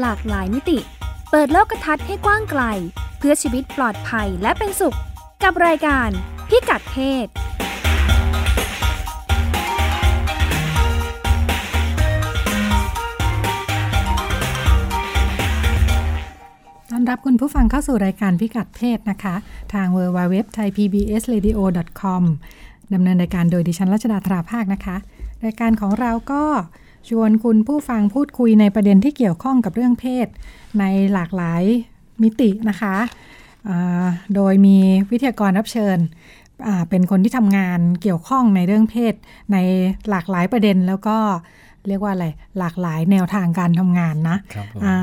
[0.00, 0.78] หลากหลายมิติ
[1.30, 2.62] เปิดโลกทัศน์ให้กว้างไกล
[3.18, 4.96] เพื่อชีวิตปลอดภัยและเป็นสุข
[5.42, 6.08] กับรายการ
[6.48, 7.26] พิกัดเพศ
[16.90, 19.34] ต้อนรับคุณผู้ฟังเข้าสู่รายการพิกัดเพศนะคะ
[19.74, 21.52] ทาง w w w t h a i p b s r a d i
[21.56, 21.60] o
[22.00, 22.22] com
[22.94, 24.96] ดำเนินรายการโดยดิฉันรัชดาธราภาคนะคะ
[25.44, 26.42] รายการของเราก็
[27.08, 30.26] ชวนคุณผู้ฟังพูดคุยในประเด็นที่เกี่ยวข้องกับเรื่องเพศ
[30.80, 31.62] ในหลากหลาย
[32.22, 32.96] มิตินะคะ
[34.34, 34.78] โดยมี
[35.10, 35.98] วิทยากรรับเชิญ
[36.88, 39.14] เป็นคนที่ทำงานเกี่ยวข้องในเรื่องเพศ
[39.52, 39.56] ใน
[40.10, 41.18] หลากหลายประเด็นแล้วก็
[41.88, 42.26] เรียกว่าอะไร
[42.58, 44.36] หลากหลายแนวทางการทำงานนะ
[44.84, 44.96] อ่า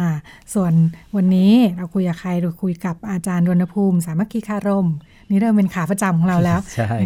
[0.53, 0.73] ส่วน
[1.15, 4.87] วันนี้เราคุยกับใครเราคุยกับอาจารย์รณภูมิ สามัคคีคารม
[5.29, 6.59] นี่เริ่มเป็นขาประจำของเราแล้ว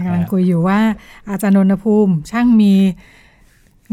[0.05, 0.80] กำลังคุยอยู่ว่า
[1.30, 2.74] อาจารย์รณภูมิช่างมี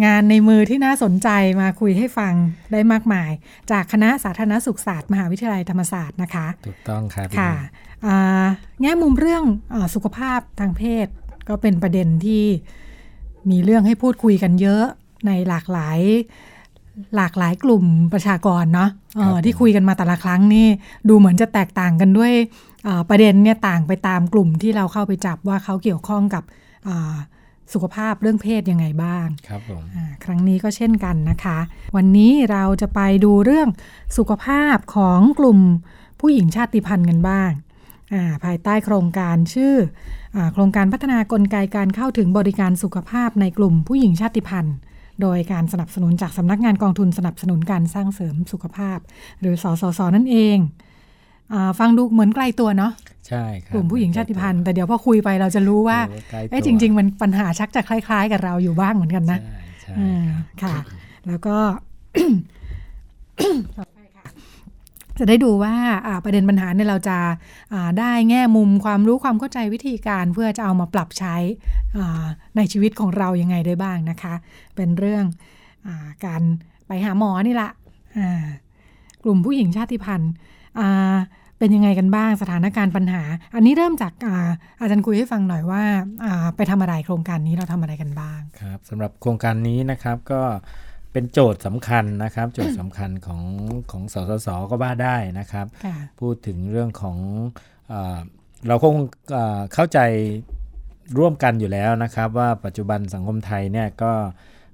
[0.04, 1.28] งานในมือที่น่าสนใจ
[1.60, 2.34] มาคุยให้ฟัง
[2.72, 3.30] ได้มากมาย
[3.70, 7.52] จากคณะสาธารณสุขศาสตร์ มหาวิทยาลัยธรรมศาสตร์นะคะ ถูกต้องครับค่ะ
[8.82, 11.06] แง่มุมเรื่องอสุขภาพทางเพศ
[11.48, 12.44] ก็เป็นประเด็นที่
[13.50, 14.84] มีเรื่องให้พูดคุยกันเยอะ
[15.26, 16.00] ในหลากหลาย
[17.16, 18.90] หลากหลายกลุ่มประชากรเนาะ
[19.44, 20.66] ที่คุยกันมาแต่ละครั้งนี่
[21.08, 22.32] ดูเหมือนจะแตกต่างกันด้วย
[23.10, 26.44] ประเด็นเนี่ยต่างไปตามกลุ่มที่เราเข้าไปจับว่าเขาเกี่ยวข้องกับ
[27.72, 29.82] สุขภาพเรื่องเพศยังไงบ้างครับผม
[30.24, 31.58] ครั้งนี้ก็เช่นกันนะคะ
[31.96, 33.68] วันนี้เราจะไปดูเรื่อง
[34.16, 35.58] สุขภาพของกลุ่ม
[36.20, 37.50] ผู้หญิงชาติพันธุ์กันบ้าง
[38.44, 39.74] ภายใต้โครงการชื่อ
[40.36, 44.76] อโครงการพัฒนากลไกการเข้าถึงบริการสุขภาพในกลุ่มผู้หญิงชาติพันธุ์
[45.22, 48.98] โดยการสนับสนุนจากสำนักงานกองทุนสนับสนุนการสร้างเสริมสุขภาพ
[49.40, 50.56] หรือสสสนั่นเอง
[51.52, 52.92] อฟังดูเหมือนไกลตัวเนาะ
[53.28, 55.98] ใช่ครับกลุ่มผู้หญิงชาติพันธุ์แต่เดี๋ยวพอคุยไปเราจะรู้ว่า
[56.50, 59.38] เอ้จริง ๆ มันปัญหาชักจะคล้าย ๆ กับเราอยู่บ้างเหมือนกันนะ
[59.82, 59.94] ใช่
[60.62, 60.76] ค่ะ
[61.26, 61.56] แล้วก็
[65.18, 65.74] จะได้ดูว่า
[66.24, 67.18] ประเด็นปัญหาเนี่ยเราจะ
[67.98, 71.36] ได้แง่มุมความรู้ความเข้าใจวิธีการเพื่อจะเอามาปรับใช้
[72.56, 74.34] ในชีวิตของเรายังไงได้บ้างนะคะ
[74.76, 75.24] เป็นเรื่อง
[75.86, 75.88] อ
[76.24, 76.42] การ
[76.86, 77.70] ไปหาหมอนี่แหละ
[79.24, 80.30] กลุ่มผู้หญิงชาติพันธุ์
[81.58, 83.22] เป็นยังไงกันบ้างสถานการณ์ปัญหา
[83.54, 84.36] อันนี้เริ่มจากอา
[84.80, 85.82] อาจารย์คุยให้ฟังหน่อยว่า
[86.56, 90.42] ไปทำอะไรโครงการนี้เราทำอะไรกันบ้างครับสำหรับโครงการนี้นะครับก็
[91.12, 93.42] เป็นโจทย์สำคัญนะครับ โจทย์สำคัญของ
[93.90, 95.66] ของสสสก็ว่าได้นะครับ
[96.20, 97.18] พูดถึงเรื่องของ
[97.92, 97.94] อ
[98.68, 98.96] เราคง
[99.74, 99.98] เข้าใจ
[101.18, 104.12] ร่วมกันอยู่แล้วนะครับ ว่าปัจจุบันสังคมไทยเนี่ยก็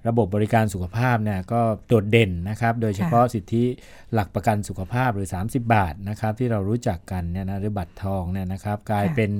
[0.08, 3.64] ระบบบริการสุขภาพเนี่ยก็โดดเด่นนะครับ โดยเฉพาะสิทธิ
[4.12, 9.30] หลักประกันสุขภาพหรือ 30 บาทนะครับที่เรารู้จักกันเนี่ยนะหรือบัตรทองเนี่ยนะครับ กลายเป็น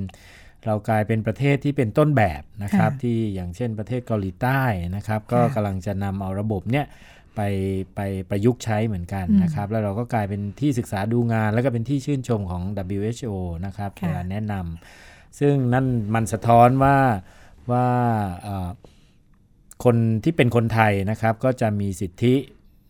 [0.65, 4.61] เรากลายเป็นประเทศที่เป็นต้นแบบนะครับ ที่อย่างเช่นประเทศเกาหลีใต้
[4.95, 6.85] นะครับ ก็กำลังจะนำเอาระบบเนี่ย
[7.35, 7.41] ไป
[7.95, 7.99] ไป
[8.29, 12.63] ประยุกต์ใช้เหมือนกันนะครับ แล้วเราก็กลายเป็นที่ศึกษาดูงาน แล้วก็เป็นที่ชื่นชมของ
[12.97, 13.33] WHO
[13.65, 15.85] นะครับในการแนะนำซึ่งนั่น
[16.15, 16.97] มันสะท้อนว่า
[17.71, 17.87] ว่า
[19.83, 22.35] คนที่เป็นคนไทยนะครับก็จะมีสิทธิ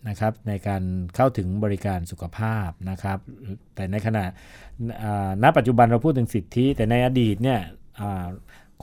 [0.10, 0.84] นะครับในการ
[1.16, 3.18] เข้าถึงบริการสุขภาพนะครับ
[3.76, 4.26] แต่ในขณะ
[5.44, 7.60] ณปัจจุบันเราพูดถึงสิทธิ แต่ในอดีตเนี่ย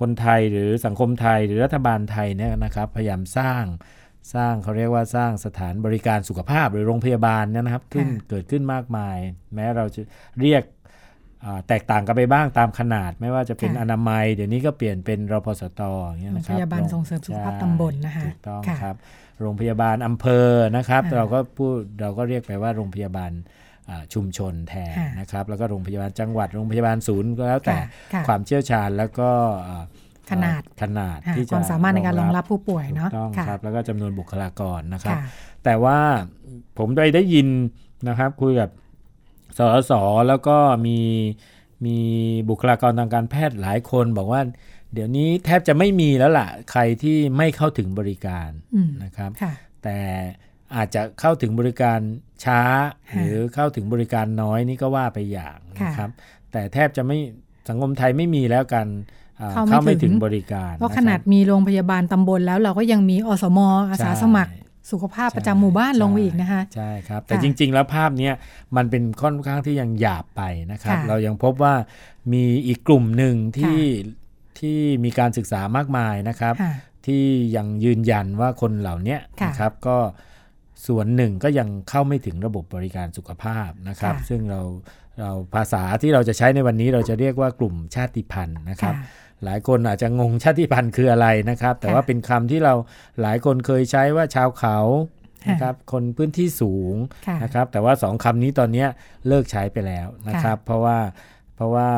[0.01, 3.65] คนไทยหรือสังคมไทยหรือรัฐบาลไทยเนี่ยนะครับพยายามสร้าง
[4.35, 9.17] สร้างเขาเรียกว่าสร้างสถานบริการสุขภาพหรือโรงพยาบาลนะครับขึ้นเกิดขึ้นมากมาย
[9.55, 10.03] แม้เราจะ
[10.41, 10.63] เรียก
[11.69, 18.97] แตกต่างกันไปบ้างตามขนาด ไม่ว่าจะเป็นอนามัย เดี๋ยวนี้ก็เปลี่ยนเป็นรพสตอย่างเงี้ยนะครับโรงพยาบาลส่งเสริมสุขภาพตำบลนะคะถูกต้องครับ
[19.41, 23.33] โรงพยาบาลอำเภอนะครับ เราก็พูดเราก็เรียกไปว่าโรงพยาบาล
[24.15, 27.77] ชุมชนแทนนะครับ แล้วก็โรงพยาบาลจังหวัดโรงพยาบาลศูนย์ก็แล้วแต่
[28.29, 29.31] ความเชี่ยวชาญแล้วก็
[30.31, 35.17] ขนาดขนาดที่ความสามารถในการรองรับผู้ป่วยเนาะต้องครับแล้วก็จำนวนบุคลากรนะครับ
[35.65, 35.99] แต่ว่า
[36.79, 37.49] ผมได้ได้ยิน
[38.09, 38.69] นะครับคุยกับ
[39.59, 39.61] ส
[39.91, 39.93] ส
[40.29, 40.99] แล้วก็มี
[41.87, 41.99] มี
[42.49, 44.41] บุคลากรทางการแพทย์หลายคนบอกว่า
[44.93, 48.51] เดี๋ยวนี้แทบจะไม่มีแล้วล่ะ ใครที่ไม่เข้าถึงบริการ
[49.05, 49.31] นะครับ
[49.83, 49.99] แต่
[50.77, 51.99] อาจจะเข้าถึงบริการ
[52.45, 52.61] ช้า
[53.13, 56.11] หรือเข้าถึงบริการน้อยนี่ก็ว่าไปอย่างนะครับ
[56.53, 57.19] แต่แทบจะไม่
[57.69, 58.87] สังคมไทยไม่มีแล้วกัน
[59.69, 63.59] เข้าไม่ถึงบริการ เพราะขนาดมีโรงพยาบาลตำบลแล้วเราก็ยังมีอสม
[63.91, 64.53] อาสาสมัคร
[64.91, 68.31] สุขภาพประจำหมู่บ้านลงไปอีกนะคะใช่ครับ แต่จริง ๆ แล้วภาพนี้
[68.77, 70.43] มันเป็นค่อนข้างที่ยังหยาบไป
[70.73, 71.75] นะครับ เรายังพบว่า
[72.33, 73.81] มีอีกกลุ่มหนึ่งที่
[74.59, 76.55] ที่มีการศึกษามากมายนะครับ
[77.07, 77.25] ที่
[77.57, 79.97] ยังยืนยันว่าคนเหล่านี้นะครับก็
[80.87, 84.61] ส่วนหนึ่งก็ยังเข้าไม่ถึงระบบบริการสุขภาพนะครับ ซึ่งเรา
[85.21, 88.95] เราภาษาที่เราจะใช้ในวันนี้เราจะเรียกว่ากลุ่มชาติพันธุ์นะครับ
[89.45, 92.75] หลายคนอาจจะงงชาติพันธุ์คืออะไรนะครับ แต่ว่าเป็นคำที่เรา
[93.23, 94.79] หลายคนเคยใช้ว่าชาวเขา
[95.51, 96.95] นะครับคนพื้นที่สูง
[97.43, 98.87] นะครับ แต่ว่าสองคำนี้ตอนนี้
[99.29, 100.99] เลิกใช้ไปแล้วนะครับ เพราะว่า
[101.57, 101.89] เพราะว่า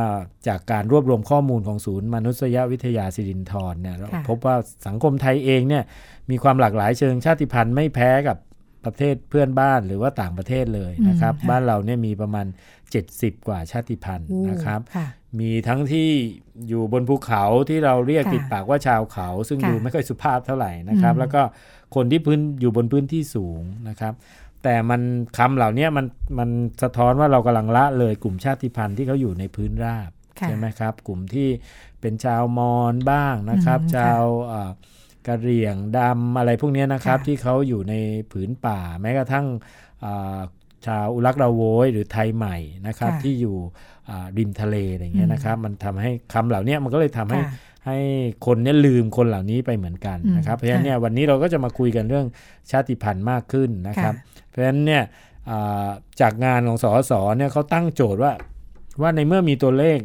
[0.49, 3.97] จากการรวบรวมข้อมูลของศูนย์มนุษยวิทยาสิรินทรเนี่ย
[4.29, 5.85] พบว่าสังคมไทยเองเนี่ย
[6.31, 8.39] มีความหลากหลายเชิงชาติพันธุ์ไม่แพ้กับ
[8.85, 12.47] ประเทศเพื่อนบ้านหรือว่าต่างประเทศเลยนะครับ บ้านเราเนี่ยมีประมาณ
[12.99, 14.81] 70 กว่าชาติพันธุ์นะครับ
[15.41, 16.09] มีทั้งที่
[16.69, 21.43] อยู่บนภูเขาที่เราเรียกติดปากว่าชาวเขา ซึ่งดูไม่ค่อยสุภาพเท่าไหร่นะครับ แล้วก็
[21.95, 24.15] คนที่พื้นอยู่บนพื้นที่สูงนะครับ
[24.63, 25.01] แต่มัน
[25.39, 26.07] คำเหล่านี้มัน
[26.39, 26.51] มัน
[26.83, 30.11] สะท้อนว่าเรากำลังละเลยกลุ่มชาติพันธุ์ที่เขาอยู่ในพื้นราบ
[30.49, 31.49] ใช่ไหมครับ กลุ่มที่
[32.01, 34.23] เป็นชาวมอญบ้างนะครับ ชาว
[35.27, 37.95] กะเหรี่ยงดำอะไรพวกนี้นะครับ ที่เขาอยู่ใน
[38.33, 39.47] ผืนป่า แม้กระทั่ง
[40.87, 42.57] ชาวอุลักราโวยหรือไทยใหม่
[42.87, 43.57] นะครับที่อยู่
[44.39, 47.41] ริมทะเลอะไรเงี้ยนะครับ มันทำให้คำเหล่านี้มันก็เลยทำให้
[47.87, 47.99] ให้
[48.47, 52.27] คนเนี่ยลืมคนเหล่านี้ไปเหมือนกันนะครับ เพราะฉะนั้นเนี่ยวันนี้เราก็จะมาคุยกันเรื่อง
[52.71, 54.15] ชาติพันธุ์มากขึ้นนะครับ
[54.49, 55.03] เพราะฉะนั้นเนี่ย
[56.21, 58.33] จากงานของสอสอเนี่ยเขาตั้งโจทย์ว่า
[59.03, 59.99] ว่าในเมื่อมีตัวเลข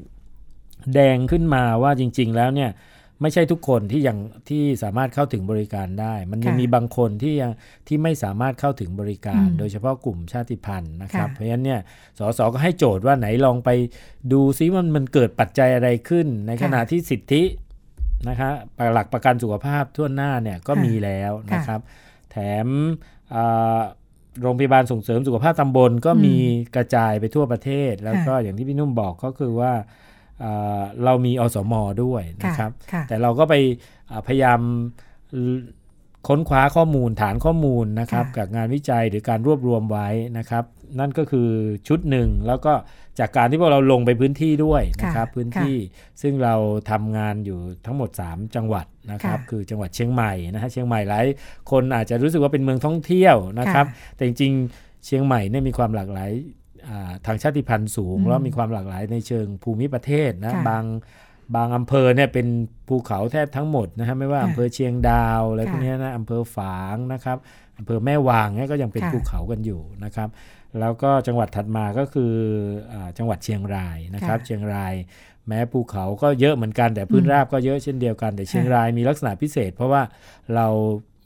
[0.93, 2.69] แดงขึ้นมาว่าจริง ๆ แล้วเนี่ย
[3.21, 4.17] ไม่ใช่ทุกคนที่ยัง
[4.49, 7.51] ที่สามารถเข้าถึงบริการได้ มันยังมีบางคนที่ยัง
[7.87, 11.81] ที่ไม่สามารถเข้าถึงบริการ โดยเฉพาะกลุ่มชาติพันธุ์นะครับ เพราะฉะนั้นเนี่ย
[12.19, 13.69] สสก็ให้โจทย์ว่าไหนลองไป
[14.31, 17.43] ดูซิมันมันเกิดปัจจัยอะไรขึ้น ในขณะที่สิทธิ
[18.29, 18.49] นะคะ
[18.93, 21.79] หลักประกันสุขภาพทั่วหน้าเนี่ยก็มีแล้วนะครับ
[22.31, 22.67] แถม
[24.41, 26.35] โรงพยาบาลส่งเสริมสุขภาพตำบลก็มี
[26.75, 29.73] กระจายไปทั่วประเทศ แล้วก็อย่างที่พี่นุ่มบอกก็คือว่า
[31.03, 32.71] เรามีอสมอด้วยนะครับ
[33.07, 33.53] แต่เราก็ไป
[34.27, 34.59] พยายาม
[36.27, 40.63] ค้นคว้าข้อมูลฐานข้อมูลนะครับกับงานวิจัยหรือการรวบรวมไว้นะครับ
[40.99, 41.49] นั่นก็คือ
[41.87, 42.73] ชุดหนึ่งแล้วก็
[43.19, 45.75] จากการที่พวกเราลงไปพื้นที่ด้วยนะครับพื้นที่
[46.21, 46.55] ซึ่งเรา
[46.91, 51.25] ทำงานอยู่ทั้งหมด 3 จังหวัดนะครับคือจังหวัดเชียงใหม่นะฮะเชียงใหม่หลาย
[51.71, 53.85] คนอาจจะรู้สึกว่าเป็นเมืองท่องเที่ยวนะครับ
[54.15, 56.31] แต่จริงๆเชียงใหม่เนี่ยมีความหลากหลาย
[57.25, 60.83] ทางชาติพันธุ์สูง แล้วมีความหลากหลายในเชิงภูมิประเทศนะบาง
[61.55, 62.47] บางอำเภอเนี่ยเป็น
[62.87, 67.37] ภูเขาแทบทั้งหมดนะฮะไม่ว่าอำเภอเชียงดาวอะไรพวกนี้นะอำเภอฝางนะครับ
[67.77, 70.29] อำเภอแม่วางเนี่ยก็ยังเป็นภูเขากันอยู่นะครับ
[70.79, 72.33] แล้วก็จังหวัดถัดมาก็คือ
[72.93, 74.93] อจังหวัดเชียงรายนะครับ เชียงราย
[75.47, 80.01] แม้ภูเขาก็เยอะเหมือนกันแต่พื้นราบก็เยอะเช่นเดียวกัน แต่เชียงรายมีลักษณะพิเศษ เพราะว่า
[80.55, 80.67] เรา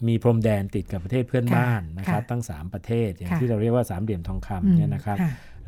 [0.08, 5.18] มีพรมแดนติดกับประเทศเพื่อนบ้านนะครับตั้ง 3 ประเทศอย่างที่เราเรียกว่าสามเหลี่ยมทองคำเนี่ยนะครับ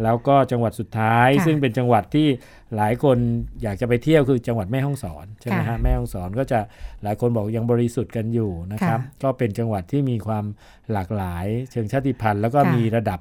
[0.04, 2.28] แล้วก็จังหวัดสุดท้ายซึ่งเป็นจังหวัดที่
[2.76, 3.18] หลายคน
[3.64, 6.60] อยากจะไปเที่ยวคือจังหวัดแม่ฮ่องสอนใช่ไหมฮะแม่ฮ่องสอนก็จะ
[7.04, 10.46] หลายคนบอกยังบริสุทธิ์กันอยู่นะครับก็เป็นจังหวัดที่มีความ
[10.92, 13.20] หลากหลายเชิงชาติพันธุ์ แล้วก็มีระดับ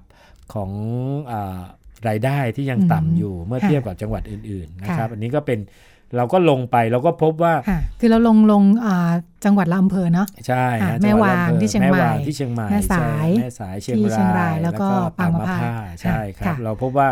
[0.54, 0.70] ของ
[2.08, 5.58] รายได้ที่ยังต่ำอยู่เมื่อเทียบกับจังหวัดอื่นๆนะครับ อันนี้ก็เป็น
[6.16, 7.54] เราก็ลงไปเราก็พบว่า
[8.00, 8.62] คือเราลงลง
[9.44, 10.66] จังหวัดลำเพอเนาะใช่
[11.02, 13.96] แม่วางที่เชียงใหม่ที่เชียงใหม่แม่สายแม่สายเชียง
[14.38, 17.08] ราย แล้วก็ปางมะพร้าใช่ครับ เราพบว่า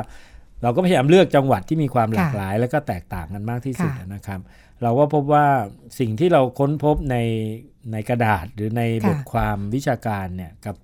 [0.62, 4.40] เราก็พยายามเลือกจังหวัดที่มีความหลากหลาย แล้วก็แตกต่างกันมากที่สุดนะครับ
[4.82, 5.46] เราก็พบว่า
[5.98, 7.16] สิ่งที่เราค้นพบใน
[7.92, 10.76] ในกระดาษหรือในบทความวิชาการเนี่ยกับ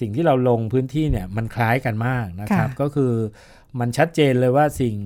[0.00, 3.12] สิ่งที่เราลงพื้นที่เนี่ยมันคล้ายกันมากนะครับ ก็คือ
[3.80, 4.96] มันชัดเจนเลยว่าสิ่ง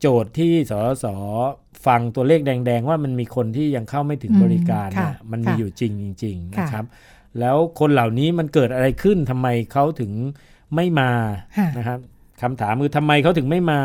[0.00, 0.72] โจทย์ที่ส
[1.04, 1.06] ส
[1.86, 6.84] ฟังตัวเลขแดง ๆ ว่ามันมีคนที่ยังเข้าไม่ถึงบริการเนี่ยมันมีอยู่จริงจริงๆนะครับ
[7.40, 10.12] แล้วคนเหล่านี้มันเกิดอะไรขึ้นทำไมเขาถึง
[10.74, 11.10] ไม่มา
[11.78, 11.98] นะครับ
[12.42, 13.80] คำถามคือทำไมเขาถึงไม่มา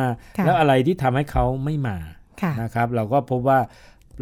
[0.45, 1.97] แล้วอะไรที่ทำให้เขาไม่มา
[2.63, 3.59] นะครับ เราก็พบว่า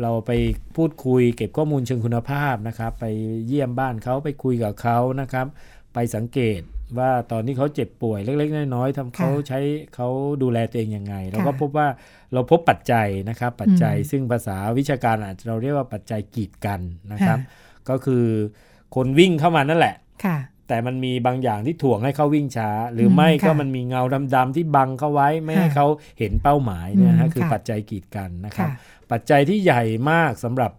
[0.01, 0.32] เราไป
[0.75, 3.06] พูดคุยเก็บข้อมูลเชิงคุณภาพนะครับ ไป
[3.48, 5.48] เยี่ยมบ้านเขาไปคุยกับเขานะครับ
[5.94, 6.62] ไปสังเกต
[7.00, 9.60] ว่าตอนนี้เขาเจ็บป่วยเล็ก ๆ น้อยๆทำเขาใช้
[9.96, 10.08] เขา
[10.44, 11.88] ดูแลตัวเองยังไง เราก็พบว่า
[12.34, 16.80] เราพบปัจจัยนะครับ ปัจจัยซึ่งภาษาวิชาการอาจจะเราเรียกว่าปัจจัยกีดกัน
[17.14, 17.40] นะครับ
[17.90, 18.26] ก็คือ
[18.96, 19.96] คนวิ่งเข้ามานั่นแหละ
[20.68, 24.02] แต่มันมีบางอย่างที่ถ่วงให้เขาวิ่งช้า หรือไม่ก็มันมีเงา
[24.36, 25.88] ดำๆที่บังเขาไว้ไม่ให้เขา
[26.20, 28.70] เห็นเป้าหมายเนี่ยฮะคือปัจจัยกีดกันนะครับ
[29.12, 30.72] ปัจจัยที่ใหญ่มากสำหรับ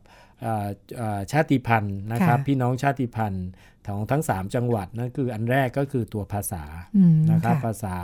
[1.32, 3.46] ชาติพันธุ์นะครับ พี่น้องชาติพันธุ์
[3.86, 6.64] ของทั้ง 3 จังหวัดนั่นคืออันแรกก็คือตัวภาษา
[7.30, 7.96] นะครับภาษา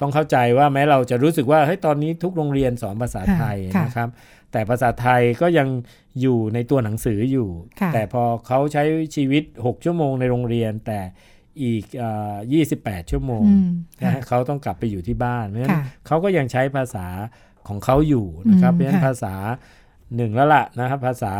[0.00, 4.08] ต้องเข้าใจว่าแม้เราจะรู้สึกว่าเฮ้ยตอนนี้ทุกโรงเรียนสอนภาษาไทยนะครับ
[4.52, 5.68] แต่ภาษาไทยก็ยัง
[6.20, 7.48] อยู่ในตัวหนังสืออยู่
[7.94, 8.82] แต่พอเขาใช้
[9.16, 11.00] ชีวิต 6 ชั่วโมงในโรงเรียน แต่
[11.62, 11.84] อีก
[12.46, 13.44] 28 ชั่วโมง
[14.02, 17.06] นะเขาต้องกลับไปอยู่ที่บ้านเพราะฉะนั้นเขาก็ยังใช้ภาษา
[17.68, 19.34] ของเขาอยู่นะครับเพราะฉะนั้นภาษา
[20.16, 21.34] หนึ่งแล้วล่ะนะครับภาษา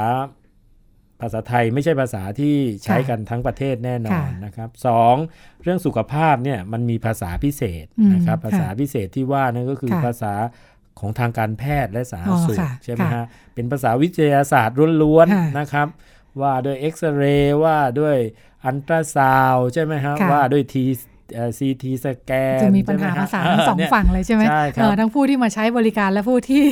[1.21, 2.55] ภาษาไทยไม่ใช่ภาษาที่
[2.85, 5.15] ใช้กันทั้งประเทศแน่นอนนะครับสอง
[5.63, 10.35] เรื่องสุขภาพเนี่ยมันมีภาษาพิเศษนะครับภาษาพิเศษที่ว่านั่นก็คือภาษา
[11.01, 15.89] ของทางการแพทย์และสาธารณสุขใช่ไหมฮะเป็นภาษาวิทยาศาสตร์ล้วนๆนะครับ
[16.41, 18.17] ว่าด้วยเอ็กซเรย์ว่าด้วย
[18.67, 20.85] อันตราซาวใช่ไหมฮะว่าด้วยที
[21.59, 26.63] ซีทีสแกนจะมีปัญหาภาษาทั้งสองฝั่งเลยใช่ไหมใช่ครับทั้งผู้ที่มาใช้บริการและผู้ที่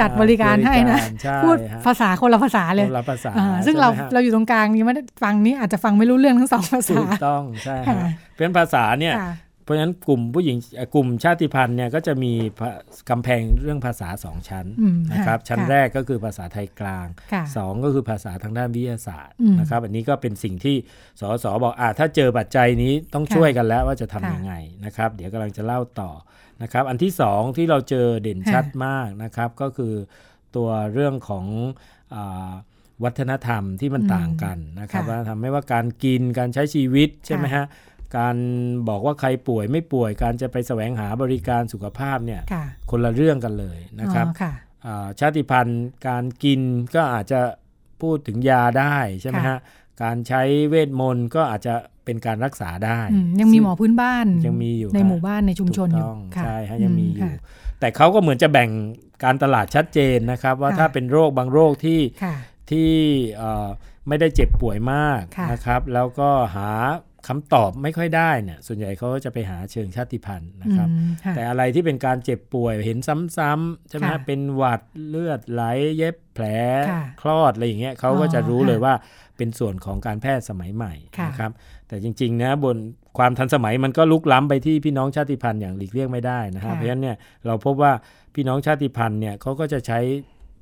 [0.00, 0.98] จัดบริการให้นะ
[1.44, 3.32] พูดภาษาคนละภาษาเลยคนละภาษา
[3.66, 7.76] ซึ่งเราเราอยู่ตรงกลางนี้ไม่ได้ฟังนี้อาจจะฟังไม่รู้เรื่องทั้งสองภาษาถูกต้องใช่
[8.34, 9.14] เพราะภาษาเนี่ย
[9.68, 10.56] เพราะฉะนั้นกลุ่มผู้หญิง
[10.94, 12.32] กลุ่มชาติพันธุ์เนี่ยก็จะมี
[13.10, 14.66] กำแพงเรื่องภาษาสองชั้น
[15.12, 17.06] นะครับชั้นแรกก็คือภาษาไทยกลาง
[17.56, 20.76] สองก็คือภาษาทางด้านวิทยาศาสตร์นะครับอันนี้ก็เป็นสิ่งที่
[21.20, 26.10] สสบอกอ่าถ้าเจอปัจจัยนี้ต้องช่วยกันแล้วว่าจะทำยังไงนะครับเดี๋ยวกำลังจะเล่าต่อ
[26.62, 29.94] นะครับอันที่สองที่เราเจอเด่นชัดมากนะครับก็คือ
[30.56, 31.46] ตัวเรื่องของ
[33.04, 37.64] วัฒนธรรมที่มันต่างกันนะครับว่าทำให้ว่าการกินการใช้ชีวิตใช่ไหมฮะ
[38.16, 38.36] การ
[38.88, 42.42] บอกว่าใครป่วยไม่ป่วย การจะไปแสวงหาบริการสุขภาพเนี่ย
[42.90, 44.26] คนละเรื่องกันเลยนะครับ
[45.20, 46.60] ชาติพันธุ์การกิน
[46.94, 47.40] ก็อาจจะ
[48.00, 49.58] พูดถึงยาได้ใช่ไหมฮะ
[50.02, 51.74] การใช้เวทมนต์ก็อาจจะ
[52.04, 52.98] เป็นการรักษาได้
[53.40, 56.10] ยังมีหมอพื้นบ้านยังมีอยู่ในหมู่บ้านในชุมชนอยู่
[56.44, 57.30] ใช่ฮะยังมีอยู่
[57.80, 58.70] แต่เขาก็เหมือนจะแบ่ง
[59.24, 62.00] การตลาดชัดเจนนะครับ ว่าถ้าเป็นโรคบางโรคที่
[62.70, 62.92] ที่
[64.08, 65.20] ไม่ได้เจ็บป่วยมาก
[65.52, 66.70] นะครับ แล้วก็หา
[67.28, 70.88] คำตอบไม่ค่อยได้เนี่ยส่วนใหญ่เขาก็จะไปหาเชิงชาติพันธุ์นะครับ
[71.34, 72.98] แต่อะไรที่เป็นการเจ็บป่วยเห็น
[73.36, 75.62] ซ้ำๆใช่ไหมเป็นหวัดเลือดไหล
[75.96, 76.44] เย็บแผล
[77.22, 78.94] คลอดอะไรอย่างเงี้ยเขาก็จะรู้เลยว่า
[79.36, 80.94] เป็นส่วนของการแพทย์สมัยใหม่
[81.28, 81.52] นะครับ
[81.88, 82.76] แต่จริงๆนะบน
[83.18, 87.16] ความทันสมัยมันก็ลุกล้ำไปที่พี่น้องชาติพันธุ์อย่างหลีกเลี่ยงไม่ได้นะครับเพราะฉะนั้นเนี่ย
[87.46, 87.92] เราพบว่า
[88.34, 89.98] พี่น้องชาติพันธุ์เนี่ยเขาก็จะใช้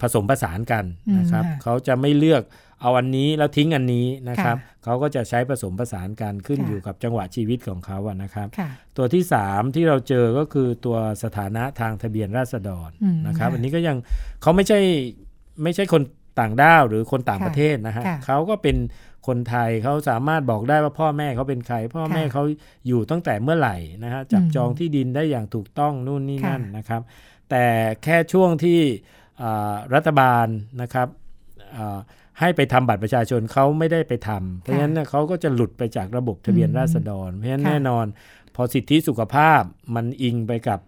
[0.01, 0.85] ผสมผสานกัน
[1.19, 2.43] นะครับเขาจะไม่เลือก
[2.81, 8.49] เอาอันนี้แล้วทิ้งอันนี้นะครับเขาก็จะใช้ผสมผสานกันขึ้นอยู่กับจังหวะชีวิตของเขาอะนะครับ
[8.97, 12.91] ตัวที่ 3 ที่เราเจอก็คือตัวสถานะทางทะเบียนราษฎร
[13.27, 13.97] นะครับ อันนี้ก็ยัง
[14.43, 14.81] เขาไม่ใช่
[15.63, 16.03] ไม่ใช่คน
[16.41, 18.77] ต่างด้าวหรือคนต่างประเทศนะฮะเขาก็เป็น
[19.27, 22.43] คนไทยเขาสามารถบอกได้ว่าพ่อแม่เขาเป็นใคร พ่อแม่เขา
[22.87, 27.03] อยู่ตั้งแต่เมื่อไหร่นะฮะจับจองที่ดินได้อย่างถูกต้องนู่นนี่นั่นนะครับ
[27.51, 27.65] แต่
[28.05, 28.81] แค่ช่วงที่
[29.95, 30.47] รัฐบาล
[30.83, 31.09] นะครับ
[32.41, 38.07] ให้ไปทำบัตรประชาชนเขาไม่ได้ไปทำเพราะฉะนั้นเขาก็จะหลุดไปจากระบบทะเบียนราษฎร เพราะฉะนั้นแน่นอน
[38.55, 39.63] พอสิทธิสุขภาพ
[39.95, 40.81] มันอิงไปกับ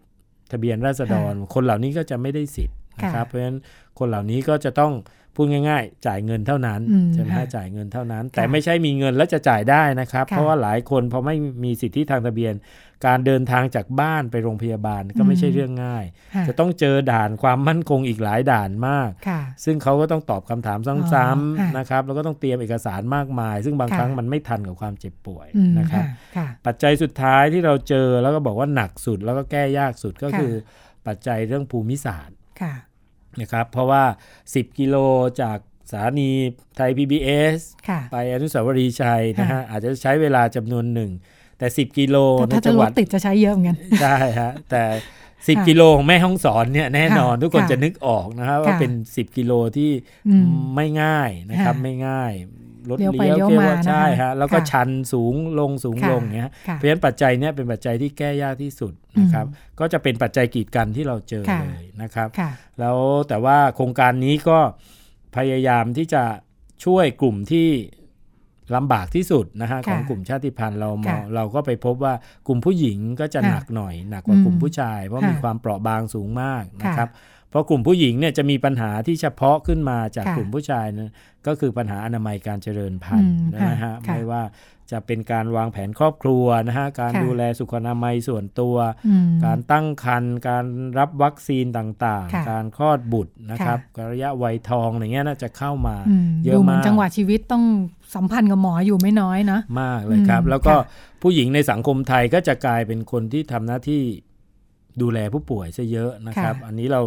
[0.52, 3.58] ทะเบียนราษฎร คนเหล่านี้ก็จะไม่ได้สิทธิ์นะครับ เพราะฉะนั้น
[3.98, 4.92] คนเหล่านี้ก็จะต้อง
[5.34, 6.80] พูดง่าย ๆ จ่ายเงินเท่านั้น
[7.14, 12.54] ใช่ไหมจ่ายเงินเท่านั้น แต่ไม่ใช่มีเงินแล้วจะจ่ายได้นะครับ เพราะว่าหลายคนพอไม่มีสิทธิทางทะเบียน
[13.06, 16.04] การเดินทางจากบ้านไปโรงพยาบาลก็ไม่ใช่เรื่องง่าย
[16.48, 19.10] จะต้องเจอด่านความมั่นคงอีกหลายด่านมาก
[19.64, 20.78] ซึ่งเขาก็ต้องตอบคำถาม
[21.12, 26.04] ซ้ำๆนะครับแล้วก็ต้องเตรียมเอกสารมากมาย ซึ่งบางครั้งมันไม่ทันกับความเจ็บป่วยนะครับ
[26.66, 30.52] ปัจจัยสุดท้ายที่เราเจอแล้วก็บอกว่าหนักสุดแล้วก็แก้ยากสุดก็คือ
[31.06, 32.36] ปัจจัยเรื่องภูมิศาสตร์
[33.40, 34.04] นะครับเพราะว่า
[34.44, 34.96] 10 กิโล
[35.42, 35.58] จาก
[35.90, 36.30] สถานี
[36.76, 37.58] ไทย PBS
[38.12, 41.10] ไปอนุสาวรีย์ชัยนะฮะอาจจะใช้เวลาจำนวนหนึ่ง
[41.58, 42.16] แต่ 10 กิโล
[42.48, 44.82] ในจังหวัดติดจะใช้เยอะเหมือนกันใช่ฮะแต่
[45.26, 49.90] 10 กิโลของแม่ห้องสอนเนี่ยแน่นอนทุกคนจะนึกออกนะครับว่าเป็น 10 กิโลที่
[50.74, 52.32] ไม่ง่ายนะครับไม่ง่าย
[52.90, 59.46] รถเลี้ยวเกี่ยวใช่ฮะแล้วก็ชันสูงลงสูงลงเนี้ยเพราะฉะนั้นปัจจัยเนี้ยเป็นปัจจัยที่แก้ยากที่สุดนะครับ
[59.80, 62.28] ก็จะเป็นปัจจัยกีดกันที่เราเจอเลยนะครับ
[62.80, 62.98] แล้ว
[63.28, 64.58] แต่ว่าโครงการนี้ก็
[65.36, 66.24] พยายามที่จะ
[66.84, 67.68] ช่วยกลุ่มที่
[68.76, 70.90] ลำบากที่สุดนะฮะของกลุ่มชาติพันธุ์เรา
[71.34, 72.14] เราก็ไปพบว่า
[72.46, 77.08] กลุ่มผู้หญิงก็จะหนักหน่อยหนักกว่ากลุ่มผู้ชาย เพราะมีความเปราะบางสูงมากนะครับ
[77.50, 81.12] เพราะกลุ่มผู้หญิงเนี่ยจะมีปัญหาที่เฉพาะขึ้นมาจากกลุ่มผู้ชายนะ
[81.46, 84.42] ก็คือปัญหาอนามัยการเจริญพันธุ์นะฮะไม่ว่า
[84.94, 88.76] จะเป็นการวางแผนครอบครัวนะฮะการดูแลสุขอนามัยส่วนตัว
[89.44, 90.64] การตั้งครรภ์การ
[90.98, 93.78] รับวัคซีนต่างๆ การคลอดบุตรนะครับ
[94.12, 95.96] ระยะวัยทองอย่างเงี้ยน่าจะเข้ามา
[96.44, 97.64] เยอะมากจังหวะชีวิตต้อง
[98.14, 100.74] สัมพันธ์กับหมออยู่ไม่น้อยนะ มากเลยครับ แล้วก็
[101.22, 104.02] ผู้หญิงในสังคมไทยก็จะกลายเป็นคนที่ทำหน้าที่
[105.02, 107.00] ดูแลผู้ป่วยซะเยอะนะครับ อันนี้เรา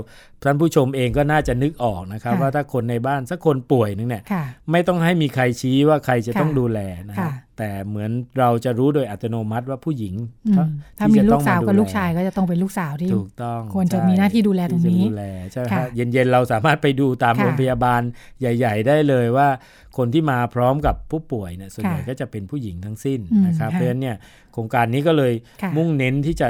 [0.44, 4.24] ท่านผู้ชมเองก็น่าจะนึกออกนะครับ ว่าถ้าคนในบ้านสักคนป่วยนึงเนี่ย
[4.72, 6.80] ไม่ต้องให้มีใครชี้ว่าใครจะต้องดูแล
[7.10, 7.18] นะ
[7.58, 10.16] แต่เหมือนเราจะรู้โดยอัตโนมัติว่าผู้หญิง
[10.98, 18.02] ถ้ามีลูกสาวกับลูกชายก็จะต้องเป็นลูกสาวที่ถูกต้องควรจะมีหน้าที่ดูแลตรงนี้ดูแลใช่ไหมเย็นๆเราสามารถไปดูตามโรงพยาบาล
[18.40, 19.48] ใหญ่ ๆ ได้เลยว่า
[19.98, 24.16] คนที่มาพร้อมกับผู้ป่วยเนี่ยส่วนใหญ่ก็จะเป็นผู้หญิงทั้งสิ้นนะครับเพราะฉะนั้นเนี่ย
[24.54, 25.34] โครงการนี้ก็เลย
[25.78, 26.48] มุ่งเน้นที่จะ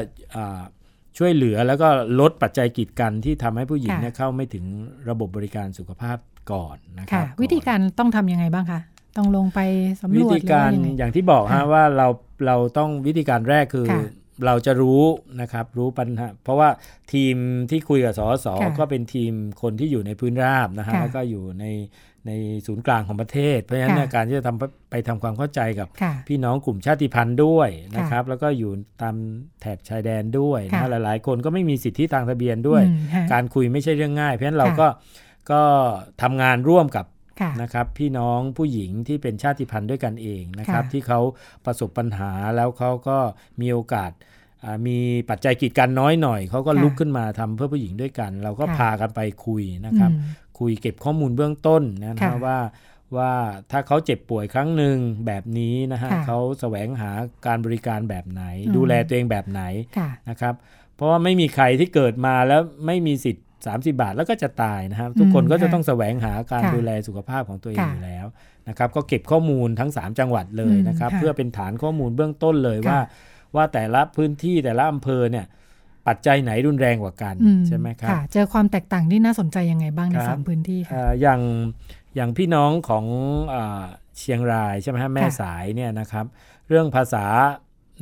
[1.17, 1.87] ช่วยเหลือแล้วก็
[2.19, 4.65] ลดปัจจัยกีดกันที่ทำให้ผู้หญิงเนี่ยเข้าไม่ถึง
[5.09, 6.17] ระบบบริการสุขภาพ
[6.51, 8.79] ก่อนนะครับวิธีการต้องทํำยังไงบ้างคะ
[9.17, 9.59] ต้องลงไป
[10.01, 12.07] สำรวจวิธีการอย่างที่บอกฮะว่าเรา
[12.47, 13.87] เราต้องวิธีการแรกคือ
[14.45, 15.01] เราจะรู้
[15.41, 16.69] นะครับรู้ปัญหาเพราะว่า
[17.13, 17.35] ทีม
[17.69, 18.47] ที่คุยกับสส
[18.79, 21.65] ก็เป็นทีมคนที่อยู่ในพื้นราบนะฮะแล้วก็อยู่ใน
[22.27, 22.31] ใน
[22.67, 25.87] ศูนย์กลางของประเทศ เพราะฉะนั้นการที่จะทำไปทำความเข้าใจกับ
[26.27, 29.15] พี่น้องกลุ่มชาติพันธุ์ด้วยนะครับ แล้วก็อยู่ตาม
[29.61, 32.83] แถบชายแดนด้วยนะหลาย ๆ คนก็ไม่มีสิทธิทางทะเบียนด้วย
[33.33, 34.87] การคุยไม่ใช่เรื่องง่าย เพราะฉะนั้นเราก็
[35.51, 35.61] ก็
[36.21, 37.05] ทำงานร่วมกับ
[37.61, 41.19] นะครับพี่น้องผู้หญิงที่เป็นชาติพันธุ์ด้วยกันเองนะครับ ที่เขา
[41.65, 43.17] ประสบปัญหาแล้วเขาก็
[43.61, 44.11] มีโอกาส
[44.87, 44.97] มี
[45.29, 50.11] ปัจจัยกีดกันน้อยหน่อยเขาก็ลุกขึ้นมาทำเพื่อผู้หญิงด้วยกัน เราก็พากันไปคุยนะครับ
[50.59, 52.13] คุยเก็บข้อมูลเบื้องต้นนะ
[52.45, 52.59] ว่า
[53.17, 53.33] ว่า
[53.71, 57.11] ถ้าเขาเจ็บป่วยครั้งหนึ่งแบบนี้นะฮะเขาแสวงหา
[57.45, 58.43] การบริการแบบไหน
[58.75, 59.61] ดูแลตัวเองแบบไหน
[60.29, 60.53] นะครับ
[60.95, 68.25] เพราะว่าไม่มีใครที่เกิดมาแล้วไม่มีสิทธิ์ 30 บาทแล้วก็จะตายนะครับ ทุกคนก็จะต้องแสวงหาการดูแลสุขภาพของตัวเองอยู่แล้ว
[68.69, 72.99] นะครับ ก็เก็บข้อมูลทั้ง 3 จังหวัดเลยนะครับ เพื่อเป็นฐานข้อมูลเบื้องต้นเลยว่า
[73.55, 75.45] ว่าแต่ละพื้นที่แต่ละอำเภอเนี่ย
[76.07, 77.35] ปัจจัยไหนรุนแรงกว่ากัน
[77.67, 81.41] ใช่ไหมครับเจอความแตกต่างที่น่าสนใจยังไงบ้างในสามพื้นที่ค่ะอย่าง
[82.15, 83.05] อย่างพี่น้องของ
[83.53, 83.55] อ
[84.19, 86.25] เชียงรายใช่ไหมฮะแม่สายเนี่ยนะครับ
[86.67, 87.25] เรื่องภาษา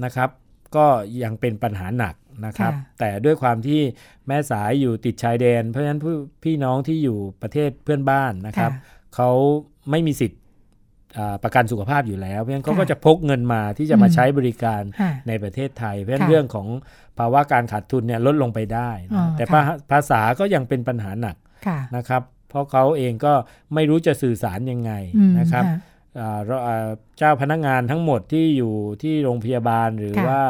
[0.04, 0.30] นะครับ
[0.76, 0.86] ก็
[1.24, 2.16] ยังเป็นปัญหาหนัก
[2.46, 3.82] นะครับ แต่ด้วยความที่
[4.28, 6.02] แม่สายอยู่ติดชายแดน เพราะฉะนั้น
[6.44, 8.72] พี่น้องที่อยู่ประเทศเพื่อนบ้านนะครับ
[9.16, 9.30] เขา
[9.92, 10.39] ไม่มีสิทธิ์
[11.44, 14.82] ประกันสุขภาพอยู่แล้วเพราะฉะนั้นเขาก็จะพกเงินมาที่จะมาใช้บริการ
[15.28, 16.68] ในประเทศไทย เพราะฉะนั้นเรื่องของ
[17.18, 18.92] ภาวะการขาดทุนเนี่ยลดลงไปได้
[19.38, 19.44] แต่
[19.92, 21.36] ภาษาก็ยังเป็นปัญหาหนัก
[21.98, 23.34] นะครับ เพราะเขาเองก็
[23.74, 24.92] ไม่รู้จะสื่อสารยังไง
[25.40, 25.64] นะครับ
[27.18, 28.74] เจ้าพนักงานทั้งหมดที่อยู่
[29.04, 30.42] ที่โรงพยาบาลหรือว่า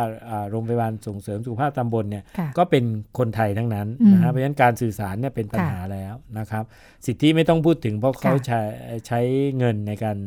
[0.50, 2.24] โรงพยาบาลส่งเสริมสุขภาพตำบลเนี่ย
[2.58, 2.84] ก็เป็น
[3.18, 6.64] คนไทยทั้งนั้นนะฮะเพราะฉะนั้นการสื่อสารเนี่ยเป็นปัญหาแล้วนะครับ
[7.06, 8.62] สิทธิไม่ต้องพูดถึงเพราะเขาใช้
[9.08, 9.20] ใช้
[9.58, 10.18] เงินในการ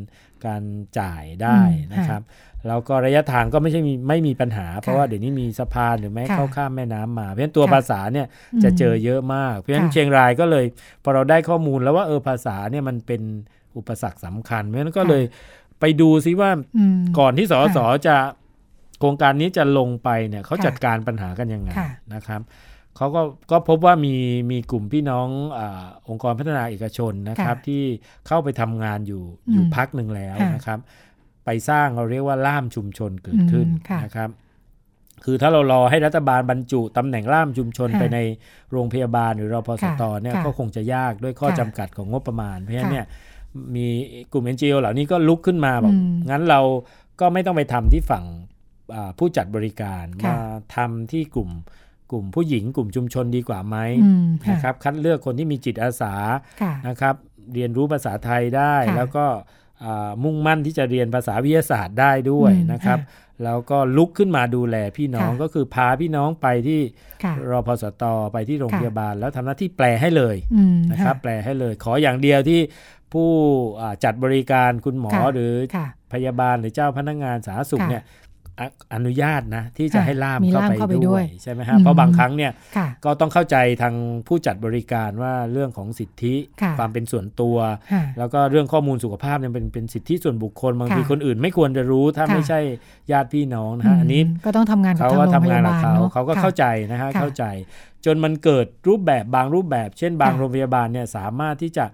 [0.47, 0.63] การ
[0.99, 1.59] จ่ายได้
[1.95, 2.23] นะครับ
[2.69, 8.27] แล้วก็ระยะทางก็ไม่ใช่มีไม่มีปัญหา เพราะว่าเดี๋ยวนี้มีสะพานหรือแม้เข้าข้ามแม่น้ำมา เพราะฉะนั้นตัวภาษาเนี่ย
[8.65, 10.65] จะเจอเยอะมาก เพราะฉะนั้นเชียงรายก็เลย
[11.03, 13.23] พอเราได้ข้อมูลแล้วว่าเออภาษาเนี่ยมันเป็น
[13.77, 15.25] อุปสรรคสำคัญ เพราะฉะนั้นก็เลย
[15.81, 16.51] ไปดูซิว่า
[17.19, 18.17] ก่อนที่สสจะ
[18.99, 21.71] โครงการนี้จะลงไปเนี่ยเขาจัดการปัญหากันยังไง
[22.15, 22.41] นะครับ
[22.97, 24.15] เขาก็ก็พบว่ามี
[24.51, 25.61] มีกลุ่มพี่น้องอ
[26.09, 27.83] องค์กรพัฒนาเอกชนนะครับ ที่
[28.27, 30.79] เข้าไปทำงานอยู่อยู่พักหนึ่งแล้วนะครับ
[31.45, 33.67] ไปสร้างเราเรียกว่าล่ามชุมชนเกิดขึ้น
[34.05, 34.31] นะครับ
[35.25, 38.19] คือถ้าเรารอให้รัฐบาลบรรจุตำแหน่งล่ามชุมชนไปใน
[38.73, 43.07] โรงพยาบาลหรือรพสตเนี่ยก็คงจะยากด้วยข้อจำกัดของงบประมาณ เพราะฉะนั้นเนี่ย
[43.77, 43.87] มี
[44.33, 45.95] กลุ่ม NGO เหล่านี้ก็ลุกขึ้นมาบอก
[46.31, 46.61] งั้นเรา
[47.21, 48.25] ก็ไม่ต้องไปทำที่ฝั่ง
[49.19, 50.37] ผู้จัดบริการมา
[50.77, 51.51] ทำที่กลุ่ม
[52.11, 53.77] กลุ่มผู้หญิงกลุ่มชุมชนดีกว่าไหม
[54.51, 56.15] นะครับคัดเลือกคนที่มีจิตอาสา
[56.89, 57.15] นะครับ
[57.55, 59.27] เรียนรู้ภาษาไทยได้ แล้วก็
[60.25, 62.99] มุ่งมั่นที่จะเรียนภาษาวิทยาศาสตร์ได้ด้วยนะครับ
[63.45, 66.81] แล้วก็ลุกขึ้นมาดูแลพี่น้องก็คือพาพี่น้องไปที่
[67.51, 70.37] รอพสตไปที่โรงพยาบาล แล้วทำหน้าที่แปลให้เลย
[70.91, 72.61] นะครับ แปลให้เลย ขออย่างเดียวที่
[73.13, 73.31] ผู้
[74.05, 75.53] จัดบริการคุณหมอหรือ
[76.13, 78.05] พยาบาลหรือเจ้าพนักงานสาธารณสุขเนี่ย
[78.95, 82.53] อนุญาตนะที่จะให้ล่ามเข้าไปด้วยใช่ไหมฮะเพราะบางครั้งเนี่ย
[83.05, 83.95] ก็ต้องเข้าใจทาง
[84.27, 86.35] ผู้จัดบริการว่าเรื่องของสิทธิ
[86.79, 87.57] ความเป็นส่วนตัว
[88.19, 92.61] แล้วก็เรื่องข้อมูลสุขภาพเนี่ยเป็นเป็นสิทธิส่วนบุคคล บางทีคนอื่นไม่ควรจะรู้ถ้าไม่ใช่
[93.13, 97.45] ญาติพี่น้องนะฮะอันนี้ก็ต้องทำงานเขาก็ทำงานกับเขาเขาก็เข้าใจนะฮะเข้าใจ
[98.05, 101.85] จนมันเกิดรูปแบบบางรูปแบบ เช่น บางโรงพยาบาลเนี่ยสามารถที่จะ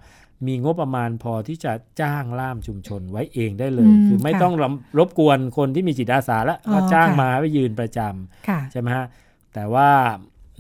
[0.47, 4.55] มีงบประมาณพอที่จะจ้างล่ามชุมชนไว้เองได้เลย คือไม่ต้อง
[4.99, 9.07] รบกวนคนที่มีจิตอาสาแล้วก็จ้างมาไปยืนประจำใช่ไหมฮะ
[9.55, 9.89] แต่ว่า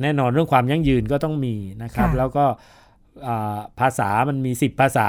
[0.02, 2.44] แน่นอนเรื่องความยั่งยืนก็ต้องมีนะครับ แล้วก็
[3.80, 5.06] ภาษามันมีสิบภาษา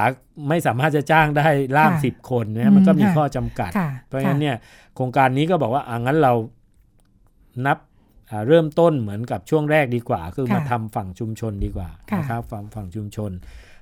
[0.50, 3.72] ไม่สามารถจะจ้างได้ล่ามสิบคนนะมันก็มีข้อจำกัด
[4.08, 4.56] เพราะฉะนั้นเนี่ย
[4.96, 6.34] โครงการนี้ก็บอกว่าอ่างั้นเรา
[7.66, 7.78] นับ
[8.48, 13.32] เริ่มต้นเหมือนกับช่วงแรกดีกว่า คือมาทำฝั่งชุมชนดีกว่านะครับฝั่งฝั่งชุมชน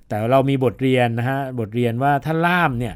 [0.09, 2.95] แต่เรามีบทเรียนนะฮะบทเรียนว่าถ้าล่ามเนี่ย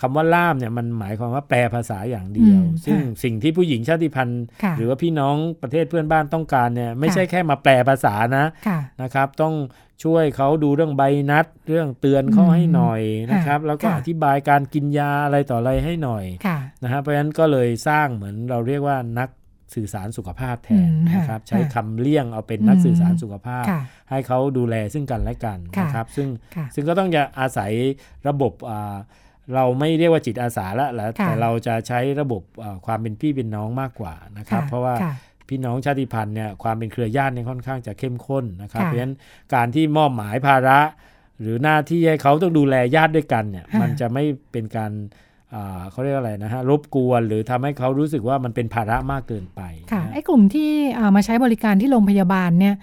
[0.00, 4.42] คำว่าล่ามเนี่ยมันหมายความว่าแปลภาษาอย่างเดียว ซึ่งสิ่งที่ผู้หญิงชาติพันธุ์
[4.76, 8.44] หรือว่าพี่น้องประเทศเพื่อนบ้านต้องการเนี่ยไม่ใช่แค่มาแปลภาษานะ
[9.02, 9.54] นะครับ ต้อง
[10.04, 16.24] ช่วยเขาดูเรื่องใบนัด เรื่องเตือนเขาให้หน่อยนะครับ แล้วก็อธิบายการกินยาอะไรต่ออะไรให้หน่อย
[16.82, 19.28] นะฮะเพราะฉะนั้นก็เลยสร้างเหมือนเราเรียกว่านัก
[19.74, 23.64] สื่อสารสุขภาพแทนนะครับใช้คำเลี่ยงเอาเป็นนักสื่อสารสุขภาพ
[24.10, 26.28] ให้เขาดูแลซึ่งกันและกันนะครับซึ่ง
[26.74, 27.72] ซึ่งก็ต้องจะอาศัย
[28.28, 28.52] ระบบ
[29.54, 32.42] เราไม่เรียกว่าจิตอาสาละแต่เราจะใช้ระบบ
[32.86, 34.94] ความเป็นพี่เป็นน้องมากกว่านะครับเพราะว่า
[35.48, 39.14] พี่น้องชาติพันธุ์เนี่ยความเป็นเครือญาติเนี่ยค่อนข้างจะเข้มข้นนะครับเพราะฉะนั้น
[39.54, 40.80] การที่มอบหมายภาระ
[41.40, 44.92] หรือหน้าที่ให้เขาต้องดูแลญาติด้วยกันเนี่ยมันจะไม่เป็นการ
[45.90, 49.60] เขาเรียกอะไรนะฮะรบกวนหรือทำให้เขารู้สึกว่ามันเป็นภาระมากเกินไป
[49.92, 50.70] ค่ะไอ้กลุ่มที่
[51.16, 52.74] มาใช้บริการที่โรงพยาบาลเนี่ย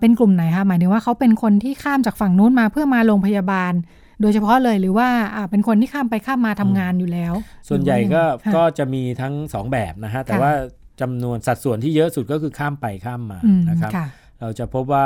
[0.00, 3.72] เป็นกลุ่มไหนคะหมายถึงว่าเขาเป็นคนที่ข้ามจากฝั่งนู้นมาเพื่อมาโรงพยาบาล
[4.20, 5.08] โดยเฉพาะเลยหรือว่า
[5.50, 7.32] เป็นคนที่ข้ามไปข้ามมาทำงานอยู่แล้ว
[7.68, 8.22] ส่วนใหญ่ก็
[8.56, 10.52] ก็จะมีทั้งสองแบบนะฮะแต่ว่า
[11.00, 13.38] จำนวนสัดส่วนที่เยอะสุดก็คือข้ามไปข้ามมา
[13.70, 13.92] นะครับ
[14.40, 15.04] เราจะพบว่า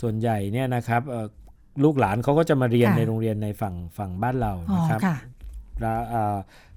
[0.00, 1.02] ส่วนใหญ่เนี่ยนะครับ
[1.84, 5.00] ลูกหลานเขาก็จะมาเรียนในโรงเรียนในฝั่งฝั่งบ้านเรานะครับ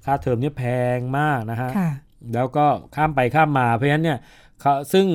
[0.05, 0.63] ค่าเทอมนี่แพ
[0.97, 1.69] งมากนะฮะ
[2.33, 4.19] แล้วก็ข้ามไปข้ามมาเพราะฉะนั้นเนี่ย
[4.93, 5.07] ซึ่ง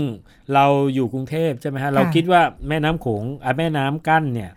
[0.54, 3.24] เราอยู่กรุงเทพใช่ไหมฮะเราคิดว่าแม่น้ำโขง
[3.58, 4.50] แม่น้ำกั้นเนี่ย